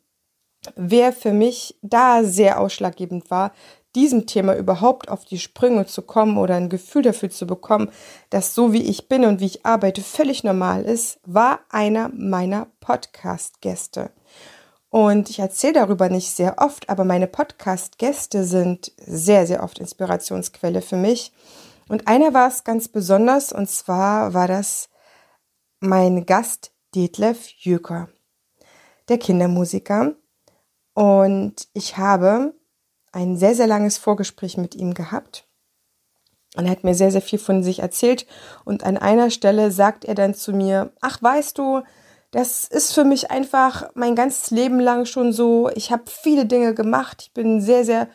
wer 0.75 1.13
für 1.13 1.33
mich 1.33 1.77
da 1.81 2.23
sehr 2.23 2.59
ausschlaggebend 2.59 3.29
war, 3.31 3.53
diesem 3.95 4.27
Thema 4.27 4.55
überhaupt 4.55 5.09
auf 5.09 5.25
die 5.25 5.39
Sprünge 5.39 5.85
zu 5.85 6.01
kommen 6.03 6.37
oder 6.37 6.55
ein 6.55 6.69
Gefühl 6.69 7.01
dafür 7.01 7.29
zu 7.29 7.47
bekommen, 7.47 7.89
dass 8.29 8.53
so 8.53 8.73
wie 8.73 8.83
ich 8.83 9.07
bin 9.07 9.25
und 9.25 9.39
wie 9.39 9.45
ich 9.45 9.65
arbeite 9.65 10.01
völlig 10.01 10.43
normal 10.43 10.83
ist, 10.83 11.19
war 11.25 11.61
einer 11.69 12.09
meiner 12.09 12.67
Podcast-Gäste. 12.79 14.11
Und 14.89 15.29
ich 15.29 15.39
erzähle 15.39 15.73
darüber 15.73 16.09
nicht 16.09 16.29
sehr 16.29 16.55
oft, 16.59 16.89
aber 16.89 17.03
meine 17.03 17.27
Podcast-Gäste 17.27 18.43
sind 18.43 18.91
sehr, 18.97 19.47
sehr 19.47 19.63
oft 19.63 19.79
Inspirationsquelle 19.79 20.81
für 20.81 20.95
mich. 20.95 21.33
Und 21.89 22.07
einer 22.07 22.33
war 22.33 22.47
es 22.47 22.63
ganz 22.63 22.87
besonders, 22.87 23.51
und 23.53 23.69
zwar 23.69 24.33
war 24.33 24.47
das 24.47 24.89
mein 25.79 26.25
Gast 26.25 26.71
Detlef 26.95 27.49
Jöker, 27.59 28.09
der 29.09 29.17
Kindermusiker. 29.17 30.15
Und 30.93 31.67
ich 31.73 31.97
habe 31.97 32.53
ein 33.11 33.37
sehr, 33.37 33.55
sehr 33.55 33.67
langes 33.67 33.97
Vorgespräch 33.97 34.57
mit 34.57 34.75
ihm 34.75 34.93
gehabt. 34.93 35.47
Und 36.55 36.65
er 36.65 36.71
hat 36.71 36.83
mir 36.83 36.95
sehr, 36.95 37.11
sehr 37.11 37.21
viel 37.21 37.39
von 37.39 37.63
sich 37.63 37.79
erzählt. 37.79 38.25
Und 38.65 38.83
an 38.83 38.97
einer 38.97 39.29
Stelle 39.29 39.71
sagt 39.71 40.05
er 40.05 40.15
dann 40.15 40.33
zu 40.33 40.53
mir, 40.53 40.91
ach, 41.01 41.21
weißt 41.21 41.57
du, 41.57 41.83
das 42.31 42.65
ist 42.65 42.93
für 42.93 43.03
mich 43.03 43.31
einfach 43.31 43.89
mein 43.93 44.15
ganzes 44.15 44.51
Leben 44.51 44.79
lang 44.79 45.05
schon 45.05 45.31
so. 45.31 45.69
Ich 45.75 45.91
habe 45.91 46.03
viele 46.07 46.45
Dinge 46.45 46.73
gemacht. 46.73 47.21
Ich 47.21 47.33
bin 47.33 47.61
sehr, 47.61 47.85
sehr 47.85 48.09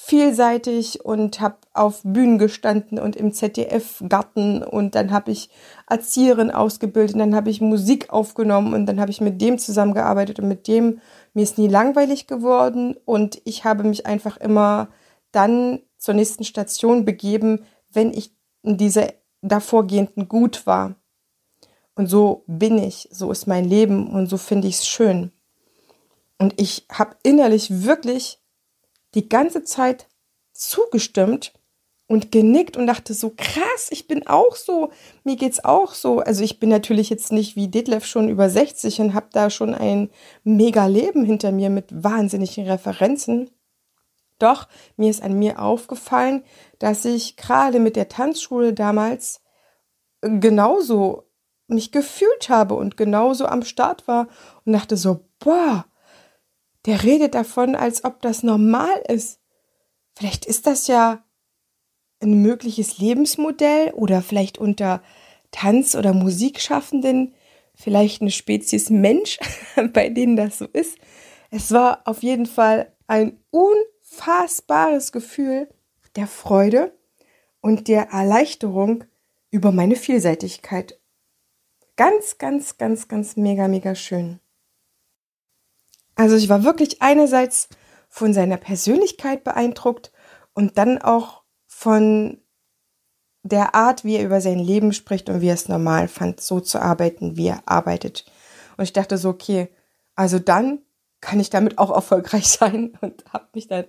vielseitig 0.00 1.04
und 1.04 1.40
habe 1.40 1.56
auf 1.74 2.00
Bühnen 2.04 2.38
gestanden 2.38 2.98
und 3.00 3.16
im 3.16 3.32
ZDF-Garten 3.32 4.62
und 4.62 4.94
dann 4.94 5.10
habe 5.10 5.32
ich 5.32 5.50
Erzieherin 5.88 6.52
ausgebildet 6.52 7.14
und 7.14 7.18
dann 7.18 7.34
habe 7.34 7.50
ich 7.50 7.60
Musik 7.60 8.10
aufgenommen 8.10 8.74
und 8.74 8.86
dann 8.86 9.00
habe 9.00 9.10
ich 9.10 9.20
mit 9.20 9.40
dem 9.42 9.58
zusammengearbeitet 9.58 10.38
und 10.38 10.48
mit 10.48 10.68
dem 10.68 11.00
mir 11.34 11.42
ist 11.42 11.58
nie 11.58 11.66
langweilig 11.66 12.28
geworden 12.28 12.96
und 13.04 13.42
ich 13.44 13.64
habe 13.64 13.82
mich 13.82 14.06
einfach 14.06 14.36
immer 14.38 14.88
dann 15.32 15.80
zur 15.98 16.14
nächsten 16.14 16.44
Station 16.44 17.04
begeben, 17.04 17.64
wenn 17.92 18.12
ich 18.14 18.32
in 18.62 18.76
dieser 18.78 19.08
davorgehenden 19.42 20.28
gut 20.28 20.64
war. 20.64 20.94
Und 21.96 22.06
so 22.06 22.44
bin 22.46 22.78
ich, 22.78 23.08
so 23.10 23.32
ist 23.32 23.48
mein 23.48 23.64
Leben 23.64 24.06
und 24.06 24.28
so 24.28 24.36
finde 24.36 24.68
ich 24.68 24.76
es 24.76 24.86
schön. 24.86 25.32
Und 26.38 26.58
ich 26.58 26.86
habe 26.90 27.16
innerlich 27.24 27.84
wirklich 27.84 28.37
die 29.18 29.28
ganze 29.28 29.64
Zeit 29.64 30.06
zugestimmt 30.52 31.52
und 32.06 32.30
genickt 32.30 32.76
und 32.76 32.86
dachte 32.86 33.14
so, 33.14 33.32
krass, 33.36 33.88
ich 33.90 34.06
bin 34.06 34.26
auch 34.28 34.54
so, 34.54 34.92
mir 35.24 35.34
geht's 35.34 35.64
auch 35.64 35.92
so. 35.92 36.20
Also 36.20 36.44
ich 36.44 36.60
bin 36.60 36.68
natürlich 36.68 37.10
jetzt 37.10 37.32
nicht 37.32 37.56
wie 37.56 37.68
Detlef 37.68 38.06
schon 38.06 38.28
über 38.28 38.48
60 38.48 39.00
und 39.00 39.14
habe 39.14 39.26
da 39.32 39.50
schon 39.50 39.74
ein 39.74 40.08
mega 40.44 40.86
Leben 40.86 41.24
hinter 41.24 41.50
mir 41.50 41.68
mit 41.68 41.86
wahnsinnigen 41.90 42.66
Referenzen. 42.66 43.50
Doch 44.38 44.68
mir 44.96 45.10
ist 45.10 45.22
an 45.22 45.36
mir 45.36 45.60
aufgefallen, 45.60 46.44
dass 46.78 47.04
ich 47.04 47.36
gerade 47.36 47.80
mit 47.80 47.96
der 47.96 48.08
Tanzschule 48.08 48.72
damals 48.72 49.42
genauso 50.20 51.24
mich 51.66 51.90
gefühlt 51.90 52.48
habe 52.48 52.74
und 52.74 52.96
genauso 52.96 53.46
am 53.46 53.62
Start 53.62 54.06
war 54.06 54.28
und 54.64 54.74
dachte 54.74 54.96
so, 54.96 55.26
boah, 55.40 55.86
der 56.88 57.02
redet 57.02 57.34
davon, 57.34 57.74
als 57.74 58.02
ob 58.04 58.22
das 58.22 58.42
normal 58.42 59.02
ist. 59.08 59.40
Vielleicht 60.16 60.46
ist 60.46 60.66
das 60.66 60.86
ja 60.86 61.22
ein 62.20 62.40
mögliches 62.40 62.96
Lebensmodell 62.96 63.92
oder 63.92 64.22
vielleicht 64.22 64.56
unter 64.56 65.02
Tanz- 65.50 65.94
oder 65.94 66.14
Musikschaffenden 66.14 67.34
vielleicht 67.74 68.22
eine 68.22 68.30
Spezies 68.30 68.88
Mensch, 68.88 69.38
bei 69.92 70.08
denen 70.08 70.36
das 70.36 70.58
so 70.58 70.64
ist. 70.64 70.96
Es 71.50 71.72
war 71.72 72.00
auf 72.06 72.22
jeden 72.22 72.46
Fall 72.46 72.90
ein 73.06 73.38
unfassbares 73.50 75.12
Gefühl 75.12 75.68
der 76.16 76.26
Freude 76.26 76.96
und 77.60 77.86
der 77.88 78.08
Erleichterung 78.12 79.04
über 79.50 79.72
meine 79.72 79.96
Vielseitigkeit. 79.96 80.98
Ganz, 81.96 82.38
ganz, 82.38 82.78
ganz, 82.78 83.08
ganz 83.08 83.36
mega, 83.36 83.68
mega 83.68 83.94
schön. 83.94 84.40
Also 86.18 86.34
ich 86.34 86.48
war 86.48 86.64
wirklich 86.64 87.00
einerseits 87.00 87.68
von 88.08 88.34
seiner 88.34 88.56
Persönlichkeit 88.56 89.44
beeindruckt 89.44 90.10
und 90.52 90.76
dann 90.76 91.00
auch 91.00 91.44
von 91.68 92.38
der 93.44 93.76
Art, 93.76 94.04
wie 94.04 94.16
er 94.16 94.24
über 94.24 94.40
sein 94.40 94.58
Leben 94.58 94.92
spricht 94.92 95.30
und 95.30 95.40
wie 95.40 95.46
er 95.46 95.54
es 95.54 95.68
normal 95.68 96.08
fand, 96.08 96.40
so 96.40 96.58
zu 96.58 96.82
arbeiten, 96.82 97.36
wie 97.36 97.46
er 97.46 97.62
arbeitet. 97.66 98.24
Und 98.76 98.82
ich 98.82 98.92
dachte 98.92 99.16
so, 99.16 99.28
okay, 99.28 99.68
also 100.16 100.40
dann 100.40 100.80
kann 101.20 101.38
ich 101.38 101.50
damit 101.50 101.78
auch 101.78 101.90
erfolgreich 101.94 102.48
sein 102.48 102.98
und 103.00 103.22
habe 103.32 103.46
mich 103.54 103.68
dann 103.68 103.84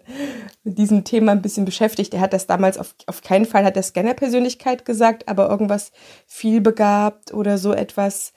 mit 0.64 0.78
diesem 0.78 1.06
Thema 1.06 1.32
ein 1.32 1.42
bisschen 1.42 1.66
beschäftigt. 1.66 2.14
Er 2.14 2.22
hat 2.22 2.34
das 2.34 2.46
damals 2.46 2.78
auf, 2.78 2.94
auf 3.08 3.24
keinen 3.24 3.48
Fall, 3.48 3.66
hat 3.66 3.76
der 3.76 3.82
Scanner-Persönlichkeit 3.82 4.86
gesagt, 4.86 5.28
aber 5.28 5.50
irgendwas 5.50 5.92
vielbegabt 6.28 7.34
oder 7.34 7.58
so 7.58 7.74
etwas. 7.74 8.34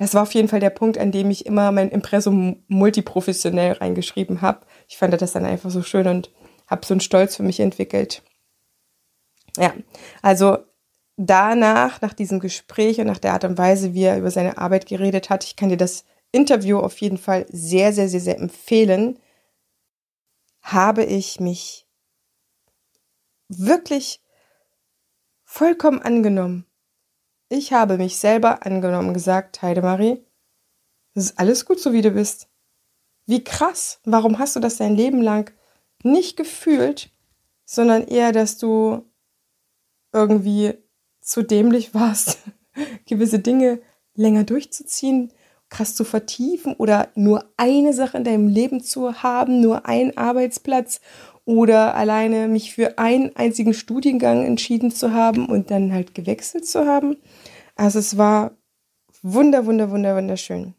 Das 0.00 0.14
war 0.14 0.22
auf 0.22 0.32
jeden 0.32 0.48
Fall 0.48 0.60
der 0.60 0.70
Punkt, 0.70 0.96
an 0.96 1.12
dem 1.12 1.30
ich 1.30 1.44
immer 1.44 1.72
mein 1.72 1.90
Impressum 1.90 2.64
multiprofessionell 2.68 3.72
reingeschrieben 3.72 4.40
habe. 4.40 4.64
Ich 4.88 4.96
fand 4.96 5.12
das 5.20 5.32
dann 5.32 5.44
einfach 5.44 5.68
so 5.68 5.82
schön 5.82 6.06
und 6.06 6.32
habe 6.66 6.86
so 6.86 6.94
einen 6.94 7.02
Stolz 7.02 7.36
für 7.36 7.42
mich 7.42 7.60
entwickelt. 7.60 8.22
Ja, 9.58 9.74
also 10.22 10.56
danach, 11.18 12.00
nach 12.00 12.14
diesem 12.14 12.40
Gespräch 12.40 12.98
und 12.98 13.08
nach 13.08 13.18
der 13.18 13.34
Art 13.34 13.44
und 13.44 13.58
Weise, 13.58 13.92
wie 13.92 14.04
er 14.04 14.16
über 14.16 14.30
seine 14.30 14.56
Arbeit 14.56 14.86
geredet 14.86 15.28
hat, 15.28 15.44
ich 15.44 15.54
kann 15.54 15.68
dir 15.68 15.76
das 15.76 16.06
Interview 16.32 16.78
auf 16.78 16.98
jeden 17.02 17.18
Fall 17.18 17.44
sehr, 17.50 17.92
sehr, 17.92 18.08
sehr, 18.08 18.20
sehr 18.20 18.38
empfehlen, 18.38 19.18
habe 20.62 21.04
ich 21.04 21.40
mich 21.40 21.86
wirklich 23.48 24.22
vollkommen 25.44 26.00
angenommen. 26.00 26.64
Ich 27.52 27.72
habe 27.72 27.96
mich 27.96 28.16
selber 28.16 28.64
angenommen, 28.64 29.12
gesagt, 29.12 29.60
Heidemarie, 29.60 30.24
das 31.14 31.24
ist 31.26 31.38
alles 31.40 31.64
gut, 31.64 31.80
so 31.80 31.92
wie 31.92 32.00
du 32.00 32.12
bist. 32.12 32.48
Wie 33.26 33.42
krass, 33.42 33.98
warum 34.04 34.38
hast 34.38 34.54
du 34.54 34.60
das 34.60 34.76
dein 34.76 34.94
Leben 34.94 35.20
lang 35.20 35.52
nicht 36.04 36.36
gefühlt, 36.36 37.10
sondern 37.64 38.04
eher, 38.06 38.30
dass 38.30 38.58
du 38.58 39.04
irgendwie 40.12 40.74
zu 41.20 41.42
dämlich 41.42 41.92
warst, 41.92 42.38
gewisse 43.06 43.40
Dinge 43.40 43.80
länger 44.14 44.44
durchzuziehen, 44.44 45.32
krass 45.70 45.96
zu 45.96 46.04
vertiefen 46.04 46.74
oder 46.74 47.08
nur 47.16 47.44
eine 47.56 47.92
Sache 47.92 48.16
in 48.16 48.24
deinem 48.24 48.46
Leben 48.46 48.80
zu 48.80 49.24
haben, 49.24 49.60
nur 49.60 49.86
einen 49.86 50.16
Arbeitsplatz 50.16 51.00
oder 51.44 51.96
alleine 51.96 52.46
mich 52.46 52.74
für 52.74 52.98
einen 52.98 53.34
einzigen 53.34 53.74
Studiengang 53.74 54.44
entschieden 54.44 54.92
zu 54.92 55.12
haben 55.12 55.46
und 55.46 55.72
dann 55.72 55.92
halt 55.92 56.14
gewechselt 56.14 56.64
zu 56.64 56.86
haben. 56.86 57.16
Also 57.80 57.98
es 57.98 58.18
war 58.18 58.58
wunder, 59.22 59.64
wunder, 59.64 59.90
wunder, 59.90 60.14
wunderschön. 60.14 60.74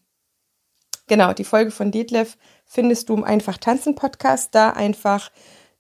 Genau, 1.07 1.33
die 1.33 1.43
Folge 1.43 1.71
von 1.71 1.89
Detlef 1.89 2.37
findest 2.63 3.09
du 3.09 3.15
im 3.15 3.23
Einfach 3.23 3.57
Tanzen 3.57 3.95
Podcast. 3.95 4.53
Da 4.53 4.69
einfach 4.69 5.31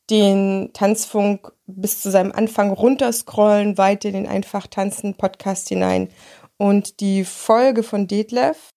den 0.09 0.71
Tanzfunk 0.73 1.51
bis 1.67 2.01
zu 2.01 2.09
seinem 2.09 2.31
Anfang 2.31 2.71
runterscrollen, 2.71 3.77
weiter 3.77 4.07
in 4.07 4.15
den 4.15 4.27
Einfach 4.27 4.65
Tanzen 4.65 5.13
Podcast 5.13 5.69
hinein. 5.69 6.09
Und 6.57 7.01
die 7.01 7.23
Folge 7.23 7.83
von 7.83 8.07
Detlef 8.07 8.71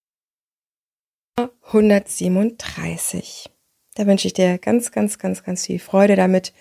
137. 1.62 3.50
Da 3.94 4.06
wünsche 4.06 4.26
ich 4.26 4.34
dir 4.34 4.58
ganz, 4.58 4.92
ganz, 4.92 5.18
ganz, 5.18 5.44
ganz 5.44 5.64
viel 5.64 5.78
Freude 5.78 6.14
damit, 6.14 6.52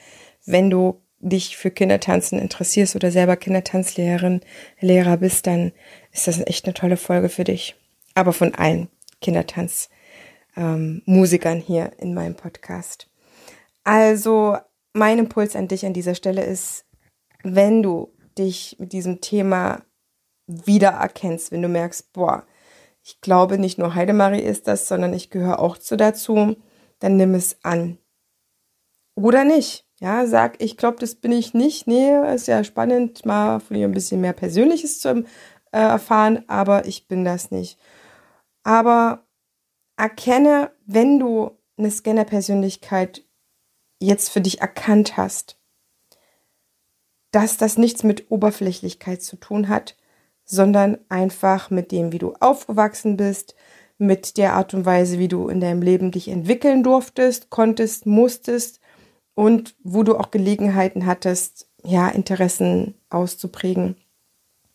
wenn 0.45 0.69
du 0.69 1.02
dich 1.23 1.57
für 1.57 1.71
Kindertanzen 1.71 2.37
interessierst 2.37 2.95
oder 2.95 3.09
selber 3.11 3.37
Kindertanzlehrerin, 3.37 4.41
Lehrer 4.79 5.17
bist, 5.17 5.47
dann 5.47 5.71
ist 6.11 6.27
das 6.27 6.45
echt 6.45 6.65
eine 6.65 6.73
tolle 6.73 6.97
Folge 6.97 7.29
für 7.29 7.45
dich. 7.45 7.75
Aber 8.13 8.33
von 8.33 8.53
allen 8.53 8.89
Kindertanzmusikern 9.21 11.57
ähm, 11.57 11.63
hier 11.65 11.93
in 11.97 12.13
meinem 12.13 12.35
Podcast. 12.35 13.09
Also 13.83 14.57
mein 14.93 15.19
Impuls 15.19 15.55
an 15.55 15.67
dich 15.67 15.85
an 15.85 15.93
dieser 15.93 16.15
Stelle 16.15 16.43
ist, 16.43 16.85
wenn 17.43 17.81
du 17.81 18.13
dich 18.37 18.77
mit 18.79 18.93
diesem 18.93 19.21
Thema 19.21 19.83
wiedererkennst, 20.47 21.51
wenn 21.51 21.61
du 21.61 21.69
merkst, 21.69 22.11
boah, 22.13 22.45
ich 23.03 23.21
glaube, 23.21 23.57
nicht 23.57 23.77
nur 23.77 23.95
Heidemarie 23.95 24.41
ist 24.41 24.67
das, 24.67 24.87
sondern 24.87 25.13
ich 25.13 25.29
gehöre 25.29 25.59
auch 25.59 25.77
zu 25.77 25.97
dazu, 25.97 26.55
dann 26.99 27.17
nimm 27.17 27.33
es 27.33 27.57
an. 27.63 27.97
Oder 29.15 29.43
nicht. 29.43 29.85
Ja, 30.03 30.27
sag, 30.27 30.61
ich 30.61 30.75
glaube, 30.75 30.97
das 30.99 31.15
bin 31.15 31.31
ich 31.31 31.53
nicht. 31.53 31.87
Nee, 31.87 32.11
ist 32.35 32.47
ja 32.49 32.65
spannend, 32.65 33.25
mal 33.25 33.61
von 33.61 33.77
ihr 33.77 33.87
ein 33.87 33.93
bisschen 33.93 34.19
mehr 34.19 34.33
Persönliches 34.33 34.99
zu 34.99 35.23
äh, 35.71 35.77
erfahren, 35.79 36.43
aber 36.47 36.85
ich 36.87 37.07
bin 37.07 37.23
das 37.23 37.51
nicht. 37.51 37.79
Aber 38.63 39.25
erkenne, 39.95 40.71
wenn 40.85 41.19
du 41.19 41.51
eine 41.77 41.89
Scanner-Persönlichkeit 41.89 43.23
jetzt 43.97 44.27
für 44.27 44.41
dich 44.41 44.59
erkannt 44.59 45.15
hast, 45.15 45.57
dass 47.31 47.55
das 47.55 47.77
nichts 47.77 48.03
mit 48.03 48.29
Oberflächlichkeit 48.29 49.21
zu 49.21 49.37
tun 49.37 49.69
hat, 49.69 49.95
sondern 50.43 50.97
einfach 51.07 51.69
mit 51.69 51.93
dem, 51.93 52.11
wie 52.11 52.19
du 52.19 52.33
aufgewachsen 52.41 53.15
bist, 53.15 53.55
mit 53.97 54.35
der 54.35 54.55
Art 54.55 54.73
und 54.73 54.85
Weise, 54.85 55.17
wie 55.17 55.29
du 55.29 55.47
in 55.47 55.61
deinem 55.61 55.81
Leben 55.81 56.11
dich 56.11 56.27
entwickeln 56.27 56.83
durftest, 56.83 57.49
konntest, 57.49 58.05
musstest 58.05 58.81
und 59.35 59.75
wo 59.83 60.03
du 60.03 60.17
auch 60.17 60.31
Gelegenheiten 60.31 61.05
hattest, 61.05 61.67
ja, 61.83 62.09
Interessen 62.09 62.95
auszuprägen 63.09 63.95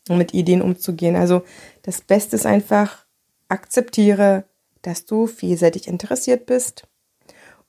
und 0.09 0.19
mit 0.19 0.35
Ideen 0.35 0.63
umzugehen. 0.63 1.17
Also 1.17 1.43
das 1.83 2.01
Beste 2.01 2.37
ist 2.37 2.47
einfach, 2.47 3.07
akzeptiere, 3.49 4.45
dass 4.83 5.07
du 5.07 5.27
vielseitig 5.27 5.89
interessiert 5.89 6.47
bist 6.47 6.87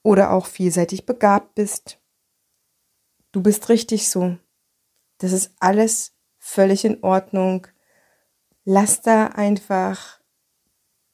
oder 0.04 0.32
auch 0.32 0.46
vielseitig 0.46 1.06
begabt 1.06 1.56
bist. 1.56 2.00
Du 3.32 3.42
bist 3.42 3.70
richtig 3.70 4.10
so. 4.10 4.38
Das 5.20 5.32
ist 5.32 5.54
alles 5.60 6.14
völlig 6.38 6.84
in 6.86 7.04
Ordnung 7.04 7.68
lass 8.72 9.02
da 9.02 9.26
einfach 9.26 10.20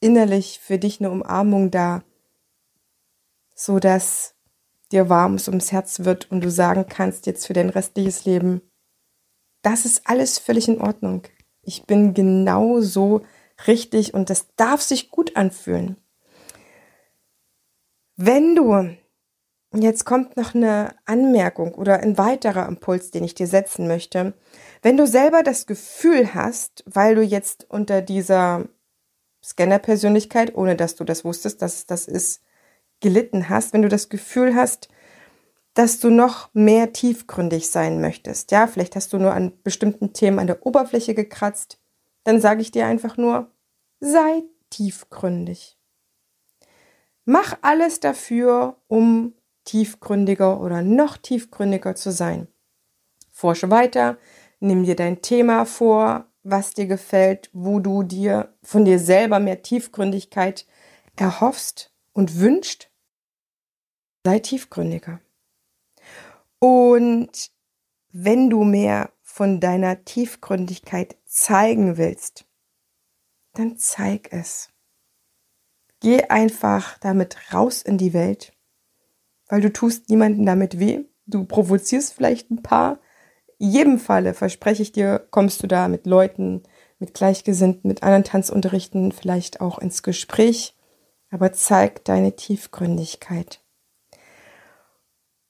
innerlich 0.01 0.59
für 0.59 0.77
dich 0.77 0.99
eine 0.99 1.09
Umarmung 1.09 1.71
da, 1.71 2.03
so 3.53 3.79
dass 3.79 4.34
dir 4.95 5.09
warm 5.09 5.37
ums 5.47 5.71
Herz 5.71 5.99
wird 5.99 6.31
und 6.31 6.41
du 6.41 6.49
sagen 6.49 6.85
kannst 6.89 7.25
jetzt 7.25 7.45
für 7.45 7.53
dein 7.53 7.69
restliches 7.69 8.25
Leben, 8.25 8.61
das 9.61 9.85
ist 9.85 10.07
alles 10.07 10.39
völlig 10.39 10.67
in 10.67 10.81
Ordnung. 10.81 11.23
Ich 11.61 11.83
bin 11.83 12.13
genau 12.13 12.81
so 12.81 13.21
richtig 13.67 14.13
und 14.13 14.29
das 14.29 14.47
darf 14.55 14.81
sich 14.81 15.11
gut 15.11 15.35
anfühlen. 15.35 15.97
Wenn 18.15 18.55
du 18.55 18.95
Jetzt 19.81 20.05
kommt 20.05 20.37
noch 20.37 20.55
eine 20.55 20.95
Anmerkung 21.05 21.73
oder 21.73 21.99
ein 21.99 22.17
weiterer 22.17 22.67
Impuls, 22.67 23.11
den 23.11 23.25
ich 23.25 23.35
dir 23.35 23.47
setzen 23.47 23.87
möchte. 23.87 24.33
Wenn 24.81 24.95
du 24.95 25.05
selber 25.05 25.43
das 25.43 25.65
Gefühl 25.65 26.33
hast, 26.33 26.83
weil 26.85 27.15
du 27.15 27.21
jetzt 27.21 27.65
unter 27.69 28.01
dieser 28.01 28.69
Scanner-Persönlichkeit, 29.43 30.55
ohne 30.55 30.75
dass 30.75 30.95
du 30.95 31.03
das 31.03 31.25
wusstest, 31.25 31.61
dass 31.61 31.85
das 31.85 32.07
ist, 32.07 32.41
gelitten 33.05 33.49
hast, 33.49 33.71
wenn 33.71 33.83
du 33.83 33.87
das 33.87 34.09
Gefühl 34.09 34.55
hast, 34.55 34.89
dass 35.75 35.99
du 35.99 36.09
noch 36.09 36.49
mehr 36.53 36.91
tiefgründig 36.91 37.69
sein 37.69 38.01
möchtest, 38.01 38.49
ja, 38.49 38.65
vielleicht 38.65 38.95
hast 38.95 39.13
du 39.13 39.19
nur 39.19 39.31
an 39.31 39.53
bestimmten 39.63 40.11
Themen 40.13 40.39
an 40.39 40.47
der 40.47 40.65
Oberfläche 40.65 41.13
gekratzt, 41.13 41.79
dann 42.23 42.41
sage 42.41 42.63
ich 42.63 42.71
dir 42.71 42.87
einfach 42.87 43.15
nur, 43.15 43.51
sei 43.99 44.41
tiefgründig. 44.71 45.77
Mach 47.25 47.55
alles 47.61 47.99
dafür, 47.99 48.77
um 48.87 49.35
tiefgründiger 49.65 50.59
oder 50.59 50.81
noch 50.81 51.15
tiefgründiger 51.17 51.93
zu 51.93 52.11
sein. 52.11 52.47
Forsche 53.31 53.69
weiter, 53.69 54.17
nimm 54.59 54.83
dir 54.83 54.95
dein 54.95 55.21
Thema 55.21 55.65
vor, 55.65 56.25
was 56.41 56.73
dir 56.73 56.87
gefällt, 56.87 57.51
wo 57.53 57.79
du 57.79 58.01
dir 58.01 58.55
von 58.63 58.83
dir 58.83 58.97
selber 58.97 59.39
mehr 59.39 59.61
Tiefgründigkeit 59.61 60.65
erhoffst 61.15 61.91
und 62.13 62.39
wünscht. 62.39 62.89
Sei 64.25 64.39
tiefgründiger. 64.39 65.21
Und 66.57 67.51
wenn 68.11 68.49
du 68.49 68.63
mehr 68.63 69.11
von 69.21 69.59
deiner 69.59 70.03
Tiefgründigkeit 70.03 71.15
zeigen 71.25 71.97
willst, 71.97 72.45
dann 73.53 73.77
zeig 73.77 74.33
es. 74.33 74.69
Geh 75.99 76.23
einfach 76.23 76.97
damit 76.97 77.37
raus 77.53 77.83
in 77.83 77.99
die 77.99 78.13
Welt, 78.13 78.51
weil 79.47 79.61
du 79.61 79.71
tust 79.71 80.09
niemanden 80.09 80.47
damit 80.47 80.79
weh. 80.79 81.05
Du 81.27 81.45
provozierst 81.45 82.15
vielleicht 82.15 82.49
ein 82.49 82.63
paar. 82.63 82.99
In 83.59 83.69
jedem 83.69 83.99
Falle, 83.99 84.33
verspreche 84.33 84.81
ich 84.81 84.91
dir, 84.91 85.19
kommst 85.29 85.61
du 85.61 85.67
da 85.67 85.87
mit 85.87 86.07
Leuten, 86.07 86.63
mit 86.97 87.13
Gleichgesinnten, 87.13 87.87
mit 87.87 88.01
anderen 88.01 88.23
Tanzunterrichten 88.23 89.11
vielleicht 89.11 89.61
auch 89.61 89.77
ins 89.77 90.01
Gespräch. 90.01 90.75
Aber 91.29 91.53
zeig 91.53 92.03
deine 92.05 92.35
Tiefgründigkeit. 92.35 93.61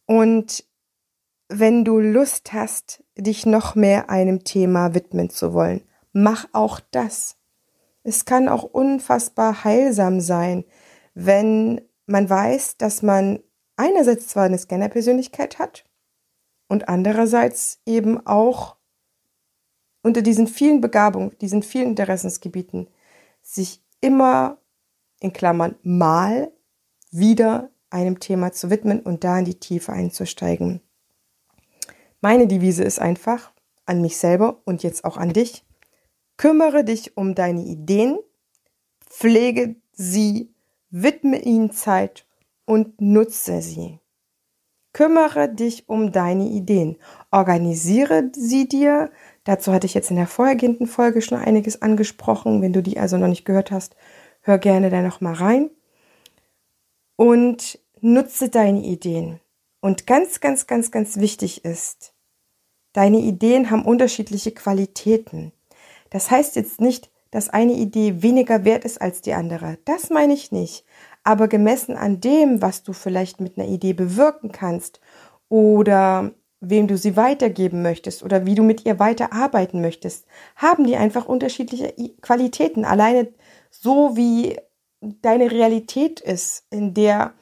Und 0.06 0.64
wenn 1.48 1.86
du 1.86 2.00
Lust 2.00 2.54
hast, 2.54 3.04
dich 3.18 3.46
noch 3.46 3.76
mehr 3.76 4.10
einem 4.10 4.44
Thema 4.44 4.94
widmen 4.94 5.30
zu 5.30 5.54
wollen, 5.54 5.82
mach 6.12 6.48
auch 6.54 6.80
das. 6.92 7.38
Es 8.04 8.26
kann 8.26 8.50
auch 8.50 8.64
unfassbar 8.64 9.64
heilsam 9.64 10.22
sein, 10.22 10.64
wenn 11.14 11.82
man 12.06 12.30
weiß, 12.30 12.78
dass 12.78 13.02
man 13.02 13.40
einerseits 13.78 14.28
zwar 14.28 14.44
eine 14.44 14.58
Scanner-Persönlichkeit 14.58 15.60
hat 15.60 15.86
und 16.68 16.88
andererseits 16.90 17.82
eben 17.86 18.26
auch 18.26 18.76
unter 20.04 20.22
diesen 20.22 20.48
vielen 20.48 20.82
Begabungen, 20.82 21.36
diesen 21.40 21.64
vielen 21.64 21.90
Interessensgebieten 21.90 22.88
sich 23.42 23.84
immer 24.02 24.60
in 25.20 25.34
Klammern 25.34 25.76
mal 25.82 26.52
wieder 27.12 27.72
einem 27.96 28.20
Thema 28.20 28.52
zu 28.52 28.70
widmen 28.70 29.00
und 29.00 29.24
da 29.24 29.40
in 29.40 29.46
die 29.46 29.60
Tiefe 29.60 29.94
einzusteigen. 29.94 30.82
Meine 32.22 32.48
Devise 32.48 32.84
ist 32.84 33.00
einfach 33.00 33.52
an 33.86 34.02
mich 34.02 34.18
selber 34.18 34.62
und 34.66 34.84
jetzt 34.84 35.06
auch 35.06 35.18
an 35.18 35.34
dich. 35.34 35.64
Kümmere 36.38 36.84
dich 36.84 37.18
um 37.18 37.34
deine 37.34 37.64
Ideen, 37.64 38.18
pflege 39.10 39.76
sie, 39.94 40.54
widme 40.90 41.42
ihnen 41.42 41.72
Zeit 41.72 42.28
und 42.66 43.00
nutze 43.00 43.62
sie. 43.62 44.00
Kümmere 44.92 45.50
dich 45.50 45.88
um 45.88 46.12
deine 46.12 46.48
Ideen. 46.48 46.98
Organisiere 47.32 48.32
sie 48.34 48.68
dir. 48.68 49.12
Dazu 49.44 49.72
hatte 49.74 49.88
ich 49.88 49.94
jetzt 49.94 50.10
in 50.10 50.16
der 50.16 50.28
vorhergehenden 50.28 50.88
Folge 50.88 51.22
schon 51.22 51.38
einiges 51.38 51.82
angesprochen. 51.82 52.62
Wenn 52.62 52.74
du 52.74 52.82
die 52.82 52.98
also 52.98 53.18
noch 53.18 53.28
nicht 53.28 53.46
gehört 53.46 53.72
hast, 53.72 53.96
hör 54.42 54.58
gerne 54.58 54.90
da 54.90 55.02
noch 55.02 55.22
mal 55.22 55.34
rein. 55.34 55.70
Und 57.18 57.80
nutze 58.06 58.50
deine 58.50 58.84
Ideen. 58.84 59.40
Und 59.82 60.08
ganz, 60.08 60.40
ganz, 60.40 60.68
ganz, 60.68 60.92
ganz 60.92 61.18
wichtig 61.18 61.66
ist, 61.66 62.14
deine 62.94 63.18
Ideen 63.18 63.72
haben 63.72 63.84
unterschiedliche 63.84 64.52
Qualitäten. 64.52 65.52
Das 66.12 66.32
heißt 66.32 66.56
jetzt 66.56 66.80
nicht, 66.80 67.12
dass 67.32 67.50
eine 67.50 67.74
Idee 67.74 68.22
weniger 68.22 68.64
wert 68.64 68.86
ist 68.86 69.02
als 69.02 69.22
die 69.22 69.34
andere. 69.34 69.80
Das 69.86 70.10
meine 70.10 70.34
ich 70.34 70.52
nicht. 70.52 70.86
Aber 71.24 71.48
gemessen 71.48 71.98
an 71.98 72.22
dem, 72.22 72.62
was 72.62 72.84
du 72.84 72.94
vielleicht 72.94 73.42
mit 73.42 73.58
einer 73.58 73.68
Idee 73.68 73.94
bewirken 73.94 74.52
kannst 74.52 75.02
oder 75.50 76.32
wem 76.62 76.88
du 76.88 76.98
sie 76.98 77.18
weitergeben 77.18 77.82
möchtest 77.82 78.24
oder 78.24 78.46
wie 78.46 78.56
du 78.56 78.64
mit 78.64 78.86
ihr 78.86 79.00
weiterarbeiten 79.00 79.82
möchtest, 79.82 80.26
haben 80.56 80.86
die 80.86 80.96
einfach 80.96 81.26
unterschiedliche 81.26 81.94
Qualitäten. 82.22 82.86
Alleine 82.86 83.28
so 83.72 84.16
wie 84.16 84.58
deine 85.02 85.52
Realität 85.52 86.22
ist, 86.22 86.66
in 86.70 86.94
der 86.94 87.34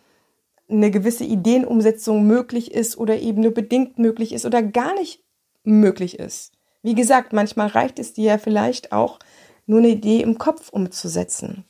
eine 0.74 0.92
gewisse 0.92 1.24
Ideenumsetzung 1.24 2.26
möglich 2.26 2.72
ist 2.72 2.98
oder 2.98 3.20
eben 3.20 3.42
nur 3.42 3.54
bedingt 3.54 4.00
möglich 4.00 4.34
ist 4.34 4.46
oder 4.46 4.62
gar 4.62 4.94
nicht 4.96 5.24
möglich 5.64 6.20
ist. 6.20 6.54
Wie 6.82 6.96
gesagt, 6.96 7.32
manchmal 7.32 7.68
reicht 7.68 8.00
es 8.00 8.14
dir 8.14 8.26
ja 8.26 8.38
vielleicht 8.38 8.92
auch, 8.92 9.20
nur 9.66 9.80
eine 9.80 9.90
Idee 9.90 10.22
im 10.22 10.38
Kopf 10.38 10.70
umzusetzen. 10.70 11.64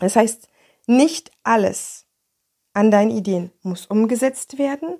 Das 0.00 0.16
heißt, 0.16 0.48
nicht 0.86 1.30
alles 1.42 2.06
an 2.74 2.90
deinen 2.90 3.10
Ideen 3.10 3.50
muss 3.62 3.86
umgesetzt 3.86 4.58
werden 4.58 4.98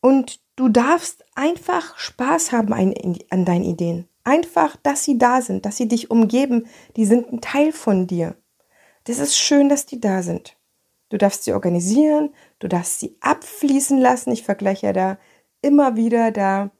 und 0.00 0.40
du 0.56 0.68
darfst 0.68 1.24
einfach 1.34 1.98
Spaß 1.98 2.52
haben 2.52 2.72
an 2.72 3.44
deinen 3.44 3.64
Ideen. 3.64 4.08
Einfach, 4.24 4.76
dass 4.76 5.04
sie 5.04 5.18
da 5.18 5.42
sind, 5.42 5.66
dass 5.66 5.76
sie 5.76 5.88
dich 5.88 6.10
umgeben, 6.10 6.66
die 6.96 7.04
sind 7.04 7.32
ein 7.32 7.40
Teil 7.40 7.72
von 7.72 8.06
dir. 8.06 8.36
Das 9.04 9.18
ist 9.18 9.36
schön, 9.36 9.68
dass 9.68 9.86
die 9.86 10.00
da 10.00 10.22
sind. 10.22 10.56
Du 11.08 11.18
darfst 11.18 11.44
sie 11.44 11.52
organisieren, 11.52 12.34
du 12.58 12.68
darfst 12.68 13.00
sie 13.00 13.16
abfließen 13.20 13.98
lassen. 13.98 14.32
Ich 14.32 14.42
vergleiche 14.42 14.86
ja 14.86 14.92
da 14.92 15.18
immer 15.62 15.96
wieder 15.96 16.32
da 16.32 16.70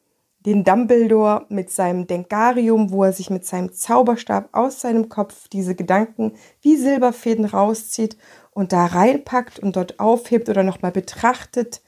den 0.41 0.62
Dumbledore 0.62 1.47
mit 1.49 1.71
seinem 1.71 2.07
Denkarium, 2.07 2.93
wo 2.93 3.05
er 3.05 3.12
sich 3.12 3.31
mit 3.31 3.45
seinem 3.45 3.73
Zauberstab 3.73 4.49
aus 4.53 4.81
seinem 4.81 5.09
Kopf 5.09 5.49
diese 5.49 5.75
Gedanken 5.75 6.35
wie 6.61 6.77
Silberfäden 6.77 7.45
rauszieht 7.45 8.17
und 8.53 8.73
da 8.73 8.87
reinpackt 8.87 9.59
und 9.59 9.75
dort 9.75 9.99
aufhebt 9.99 10.49
oder 10.49 10.62
nochmal 10.62 10.93
betrachtet. 10.93 11.83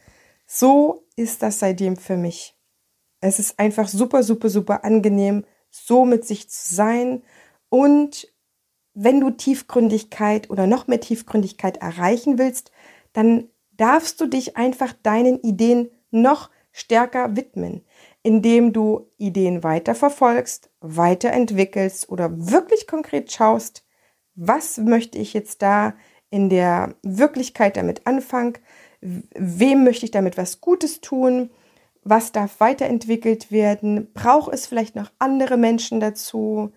So 0.45 1.07
ist 1.15 1.43
das 1.43 1.61
seitdem 1.61 1.97
für 1.97 2.17
mich. 2.17 2.57
Es 3.21 3.39
ist 3.39 3.59
einfach 3.59 3.89
super, 3.89 4.23
super, 4.23 4.49
super 4.49 4.85
angenehm, 4.85 5.45
so 5.71 6.05
mit 6.05 6.25
sich 6.25 6.51
zu 6.51 6.75
sein. 6.75 7.23
Und 7.69 8.29
wenn 9.01 9.21
du 9.21 9.31
Tiefgründigkeit 9.31 10.51
oder 10.51 10.67
noch 10.67 10.87
mehr 10.87 11.01
Tiefgründigkeit 11.01 11.79
erreichen 11.79 12.39
willst, 12.39 12.73
dann 13.13 13.49
darfst 13.73 14.21
du 14.21 14.27
dich 14.27 14.57
einfach 14.57 14.93
deinen 15.03 15.41
Ideen 15.41 15.89
noch 16.11 16.51
stärker 16.73 17.37
widmen 17.37 17.83
indem 18.23 18.73
du 18.73 19.11
Ideen 19.17 19.63
weiterverfolgst, 19.63 20.71
weiterentwickelst 20.81 22.11
oder 22.11 22.31
wirklich 22.31 22.87
konkret 22.87 23.33
schaust, 23.33 23.87
was 24.35 24.77
möchte 24.79 25.19
ich 25.19 25.33
jetzt 25.33 25.63
da 25.63 25.95
in 26.31 26.51
der 26.51 26.95
Wirklichkeit 27.03 27.77
damit 27.79 28.07
anfangen, 28.07 28.59
wem 29.01 29.85
möchte 29.85 30.05
ich 30.05 30.11
damit 30.11 30.37
was 30.37 30.61
Gutes 30.61 31.01
tun, 31.01 31.51
was 32.03 32.33
darf 32.33 32.61
weiterentwickelt 32.61 33.51
werden, 33.51 34.13
braucht 34.13 34.53
es 34.53 34.67
vielleicht 34.67 34.95
noch 34.95 35.11
andere 35.19 35.57
Menschen 35.57 36.01
dazu 36.01 36.73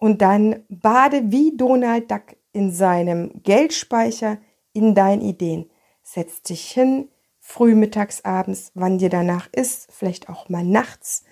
und 0.00 0.22
dann 0.22 0.64
bade 0.68 1.30
wie 1.30 1.56
Donald 1.56 2.10
Duck 2.10 2.34
in 2.52 2.72
seinem 2.72 3.42
Geldspeicher 3.44 4.38
in 4.72 4.94
deinen 4.94 5.20
Ideen. 5.20 5.70
Setz 6.02 6.42
dich 6.42 6.70
hin, 6.70 7.08
früh, 7.38 7.74
mittags, 7.74 8.24
abends, 8.24 8.72
wann 8.74 8.98
dir 8.98 9.10
danach 9.10 9.48
ist, 9.52 9.92
vielleicht 9.92 10.28
auch 10.28 10.48
mal 10.48 10.64
nachts, 10.64 11.24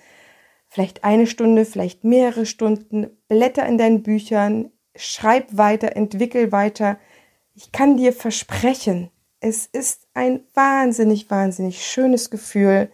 vielleicht 0.68 1.02
eine 1.02 1.26
Stunde, 1.26 1.64
vielleicht 1.64 2.04
mehrere 2.04 2.46
Stunden, 2.46 3.08
blätter 3.26 3.66
in 3.66 3.78
deinen 3.78 4.02
Büchern, 4.02 4.70
schreib 4.94 5.56
weiter, 5.56 5.96
entwickel 5.96 6.52
weiter. 6.52 6.98
Ich 7.54 7.72
kann 7.72 7.96
dir 7.96 8.12
versprechen, 8.12 9.10
es 9.40 9.66
ist 9.66 10.08
ein 10.12 10.44
wahnsinnig, 10.52 11.30
wahnsinnig 11.30 11.86
schönes 11.86 12.28
Gefühl, 12.28 12.90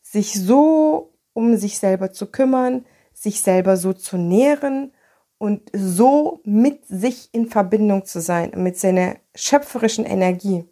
sich 0.00 0.32
so 0.32 1.12
um 1.34 1.56
sich 1.56 1.78
selber 1.78 2.12
zu 2.12 2.30
kümmern, 2.30 2.86
sich 3.24 3.40
selber 3.40 3.76
so 3.76 3.92
zu 3.92 4.16
nähren 4.16 4.92
und 5.38 5.68
so 5.72 6.40
mit 6.44 6.86
sich 6.86 7.30
in 7.32 7.48
Verbindung 7.48 8.04
zu 8.04 8.20
sein, 8.20 8.52
mit 8.54 8.78
seiner 8.78 9.16
schöpferischen 9.34 10.04
Energie. 10.04 10.64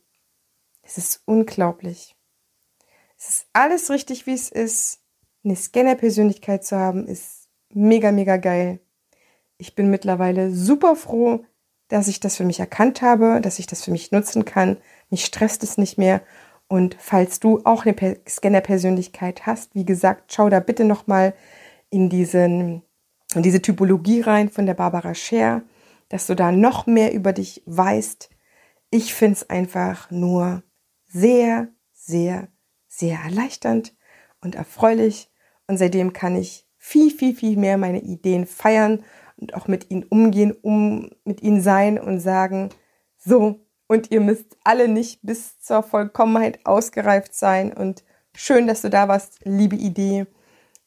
Es 0.83 0.99
ist 0.99 1.23
unglaublich. 1.25 2.15
Es 3.19 3.29
ist 3.29 3.47
alles 3.53 3.91
richtig, 3.91 4.27
wie 4.27 4.35
es 4.35 4.51
ist. 4.51 5.01
Eine 5.45 5.57
Scanner-Persönlichkeit 5.57 6.65
zu 6.65 6.77
haben, 6.77 7.07
ist 7.07 7.49
mega, 7.71 8.13
mega 8.13 8.37
geil. 8.37 8.81
Ich 9.57 9.75
bin 9.75 9.91
mittlerweile 9.91 10.53
super 10.53 10.95
froh, 10.95 11.45
dass 11.89 12.07
ich 12.07 12.21
das 12.21 12.37
für 12.37 12.45
mich 12.45 12.61
erkannt 12.61 13.03
habe, 13.03 13.41
dass 13.41 13.59
ich 13.59 13.67
das 13.67 13.83
für 13.83 13.91
mich 13.91 14.13
nutzen 14.13 14.45
kann. 14.45 14.77
Mich 15.11 15.25
stresst 15.25 15.63
es 15.63 15.79
nicht 15.79 15.99
mehr. 15.99 16.21
Und 16.69 16.97
falls 16.99 17.41
du 17.41 17.61
auch 17.65 17.87
eine 17.87 18.19
Scanner-Persönlichkeit 18.29 19.47
hast, 19.47 19.75
wie 19.75 19.85
gesagt, 19.85 20.33
schau 20.33 20.49
da 20.49 20.61
bitte 20.61 20.85
nochmal 20.85 21.35
in 21.93 22.09
diesen, 22.09 22.83
in 23.35 23.43
diese 23.43 23.63
Typologie 23.63 24.23
rein 24.23 24.49
von 24.49 24.67
der 24.67 24.75
Barbara 24.75 25.15
Scher, 25.15 25.63
dass 26.09 26.27
du 26.27 26.35
da 26.35 26.51
noch 26.51 26.87
mehr 26.87 27.13
über 27.13 27.33
dich 27.33 27.63
weißt. 27.67 28.31
Ich 28.91 29.15
finde 29.15 29.35
es 29.35 29.51
einfach 29.51 30.11
nur 30.11 30.63
sehr, 31.07 31.69
sehr, 31.93 32.49
sehr 32.89 33.19
erleichternd 33.21 33.95
und 34.41 34.55
erfreulich. 34.55 35.31
Und 35.67 35.77
seitdem 35.77 36.13
kann 36.13 36.35
ich 36.35 36.67
viel, 36.79 37.11
viel, 37.11 37.35
viel 37.35 37.57
mehr 37.57 37.77
meine 37.77 38.01
Ideen 38.01 38.47
feiern 38.47 39.05
und 39.37 39.55
auch 39.55 39.69
mit 39.69 39.91
ihnen 39.91 40.05
umgehen, 40.05 40.53
um 40.53 41.11
mit 41.25 41.43
ihnen 41.43 41.61
sein 41.61 41.99
und 41.99 42.21
sagen, 42.21 42.71
so, 43.19 43.67
und 43.87 44.11
ihr 44.11 44.21
müsst 44.21 44.57
alle 44.65 44.89
nicht 44.89 45.21
bis 45.23 45.61
zur 45.61 45.83
Vollkommenheit 45.83 46.65
ausgereift 46.65 47.35
sein. 47.35 47.73
Und 47.73 48.03
schön, 48.35 48.67
dass 48.67 48.81
du 48.81 48.89
da 48.89 49.09
warst, 49.09 49.41
liebe 49.45 49.77
Idee. 49.77 50.27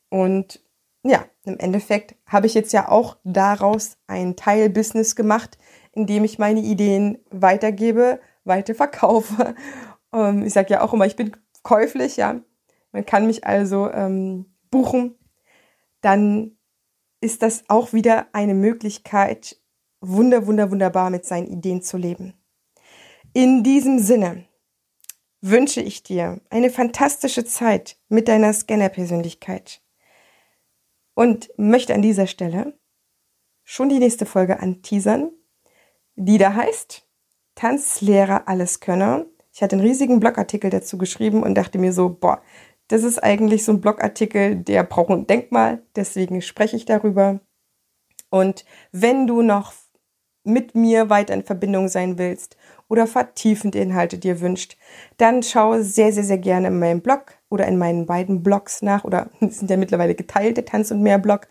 Und 0.09 0.64
ja, 1.05 1.23
im 1.43 1.59
Endeffekt 1.59 2.15
habe 2.25 2.47
ich 2.47 2.55
jetzt 2.55 2.73
ja 2.73 2.89
auch 2.89 3.17
daraus 3.23 3.97
ein 4.07 4.35
Teilbusiness 4.35 5.15
gemacht, 5.15 5.59
in 5.91 6.07
dem 6.07 6.23
ich 6.23 6.39
meine 6.39 6.61
Ideen 6.61 7.19
weitergebe, 7.29 8.19
weiter 8.43 8.75
verkaufe. 8.75 9.55
Ähm, 10.13 10.43
ich 10.43 10.53
sage 10.53 10.71
ja 10.71 10.81
auch 10.81 10.93
immer, 10.93 11.07
ich 11.07 11.17
bin 11.17 11.35
käuflich, 11.61 12.15
ja. 12.15 12.39
Man 12.93 13.05
kann 13.05 13.27
mich 13.27 13.45
also 13.45 13.91
ähm, 13.91 14.45
buchen. 14.71 15.17
Dann 15.99 16.57
ist 17.19 17.41
das 17.41 17.65
auch 17.67 17.91
wieder 17.91 18.27
eine 18.31 18.53
Möglichkeit, 18.53 19.59
wunder, 19.99 20.47
wunder, 20.47 20.71
wunderbar 20.71 21.09
mit 21.09 21.25
seinen 21.25 21.47
Ideen 21.47 21.81
zu 21.81 21.97
leben. 21.97 22.33
In 23.33 23.61
diesem 23.61 23.99
Sinne 23.99 24.45
wünsche 25.41 25.81
ich 25.81 26.01
dir 26.01 26.39
eine 26.49 26.69
fantastische 26.69 27.43
Zeit 27.43 27.97
mit 28.07 28.29
deiner 28.29 28.53
Scanner-Persönlichkeit 28.53 29.81
und 31.15 31.49
möchte 31.58 31.95
an 31.95 32.04
dieser 32.04 32.28
Stelle 32.28 32.78
schon 33.63 33.89
die 33.89 33.99
nächste 33.99 34.28
Folge 34.28 34.60
anteasern, 34.60 35.32
die 36.15 36.38
da 36.38 36.54
heißt 36.54 37.08
Tanzlehrer 37.56 38.47
Alleskönner. 38.47 39.25
Ich 39.51 39.63
hatte 39.63 39.78
einen 39.78 39.86
riesigen 39.86 40.19
Blogartikel 40.19 40.69
dazu 40.69 40.97
geschrieben 40.97 41.41
und 41.41 41.56
dachte 41.56 41.80
mir 41.80 41.93
so, 41.93 42.10
boah, 42.10 42.41
das 42.89 43.04
ist 43.04 43.23
eigentlich 43.23 43.63
so 43.63 43.71
ein 43.71 43.82
Blogartikel, 43.82 44.58
der 44.58 44.84
braucht 44.84 45.10
ein 45.10 45.25
Denkmal, 45.25 45.82
deswegen 45.95 46.41
spreche 46.41 46.75
ich 46.75 46.86
darüber. 46.86 47.39
Und 48.30 48.65
wenn 48.91 49.25
du 49.25 49.41
noch 49.41 49.73
mit 50.43 50.75
mir 50.75 51.10
weiter 51.10 51.34
in 51.34 51.43
Verbindung 51.43 51.88
sein 51.88 52.17
willst 52.17 52.58
oder 52.88 53.08
vertiefende 53.08 53.80
Inhalte 53.80 54.17
dir 54.17 54.41
wünscht, 54.41 54.78
dann 55.17 55.41
schau 55.41 55.82
sehr, 55.82 56.12
sehr, 56.12 56.23
sehr 56.23 56.38
gerne 56.38 56.67
in 56.67 56.78
meinem 56.78 57.01
Blog 57.01 57.34
oder 57.49 57.67
in 57.67 57.77
meinen 57.77 58.05
beiden 58.05 58.43
Blogs 58.43 58.81
nach 58.81 59.03
oder 59.03 59.29
sind 59.39 59.69
ja 59.69 59.77
mittlerweile 59.77 60.15
geteilt, 60.15 60.58
der 60.58 60.65
Tanz 60.65 60.91
und 60.91 61.01
mehr 61.01 61.19
Blog. 61.19 61.47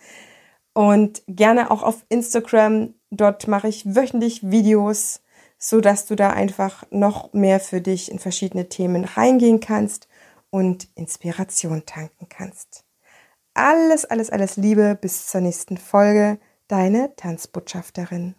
Und 0.73 1.23
gerne 1.29 1.71
auch 1.71 1.83
auf 1.83 2.05
Instagram. 2.09 2.95
Dort 3.11 3.47
mache 3.47 3.69
ich 3.69 3.95
wöchentlich 3.95 4.51
Videos, 4.51 5.23
so 5.57 5.81
dass 5.81 6.07
du 6.07 6.17
da 6.17 6.31
einfach 6.31 6.85
noch 6.91 7.33
mehr 7.33 7.61
für 7.61 7.81
dich 7.81 8.11
in 8.11 8.19
verschiedene 8.19 8.69
Themen 8.69 9.05
reingehen 9.05 9.61
kannst 9.61 10.09
und 10.51 10.89
Inspiration 10.97 11.87
tanken 11.87 12.29
kannst. 12.29 12.85
Alles, 13.55 14.05
alles, 14.05 14.31
alles 14.31 14.57
Liebe. 14.57 14.99
Bis 15.01 15.29
zur 15.29 15.41
nächsten 15.41 15.77
Folge. 15.77 16.39
Deine 16.67 17.15
Tanzbotschafterin. 17.15 18.35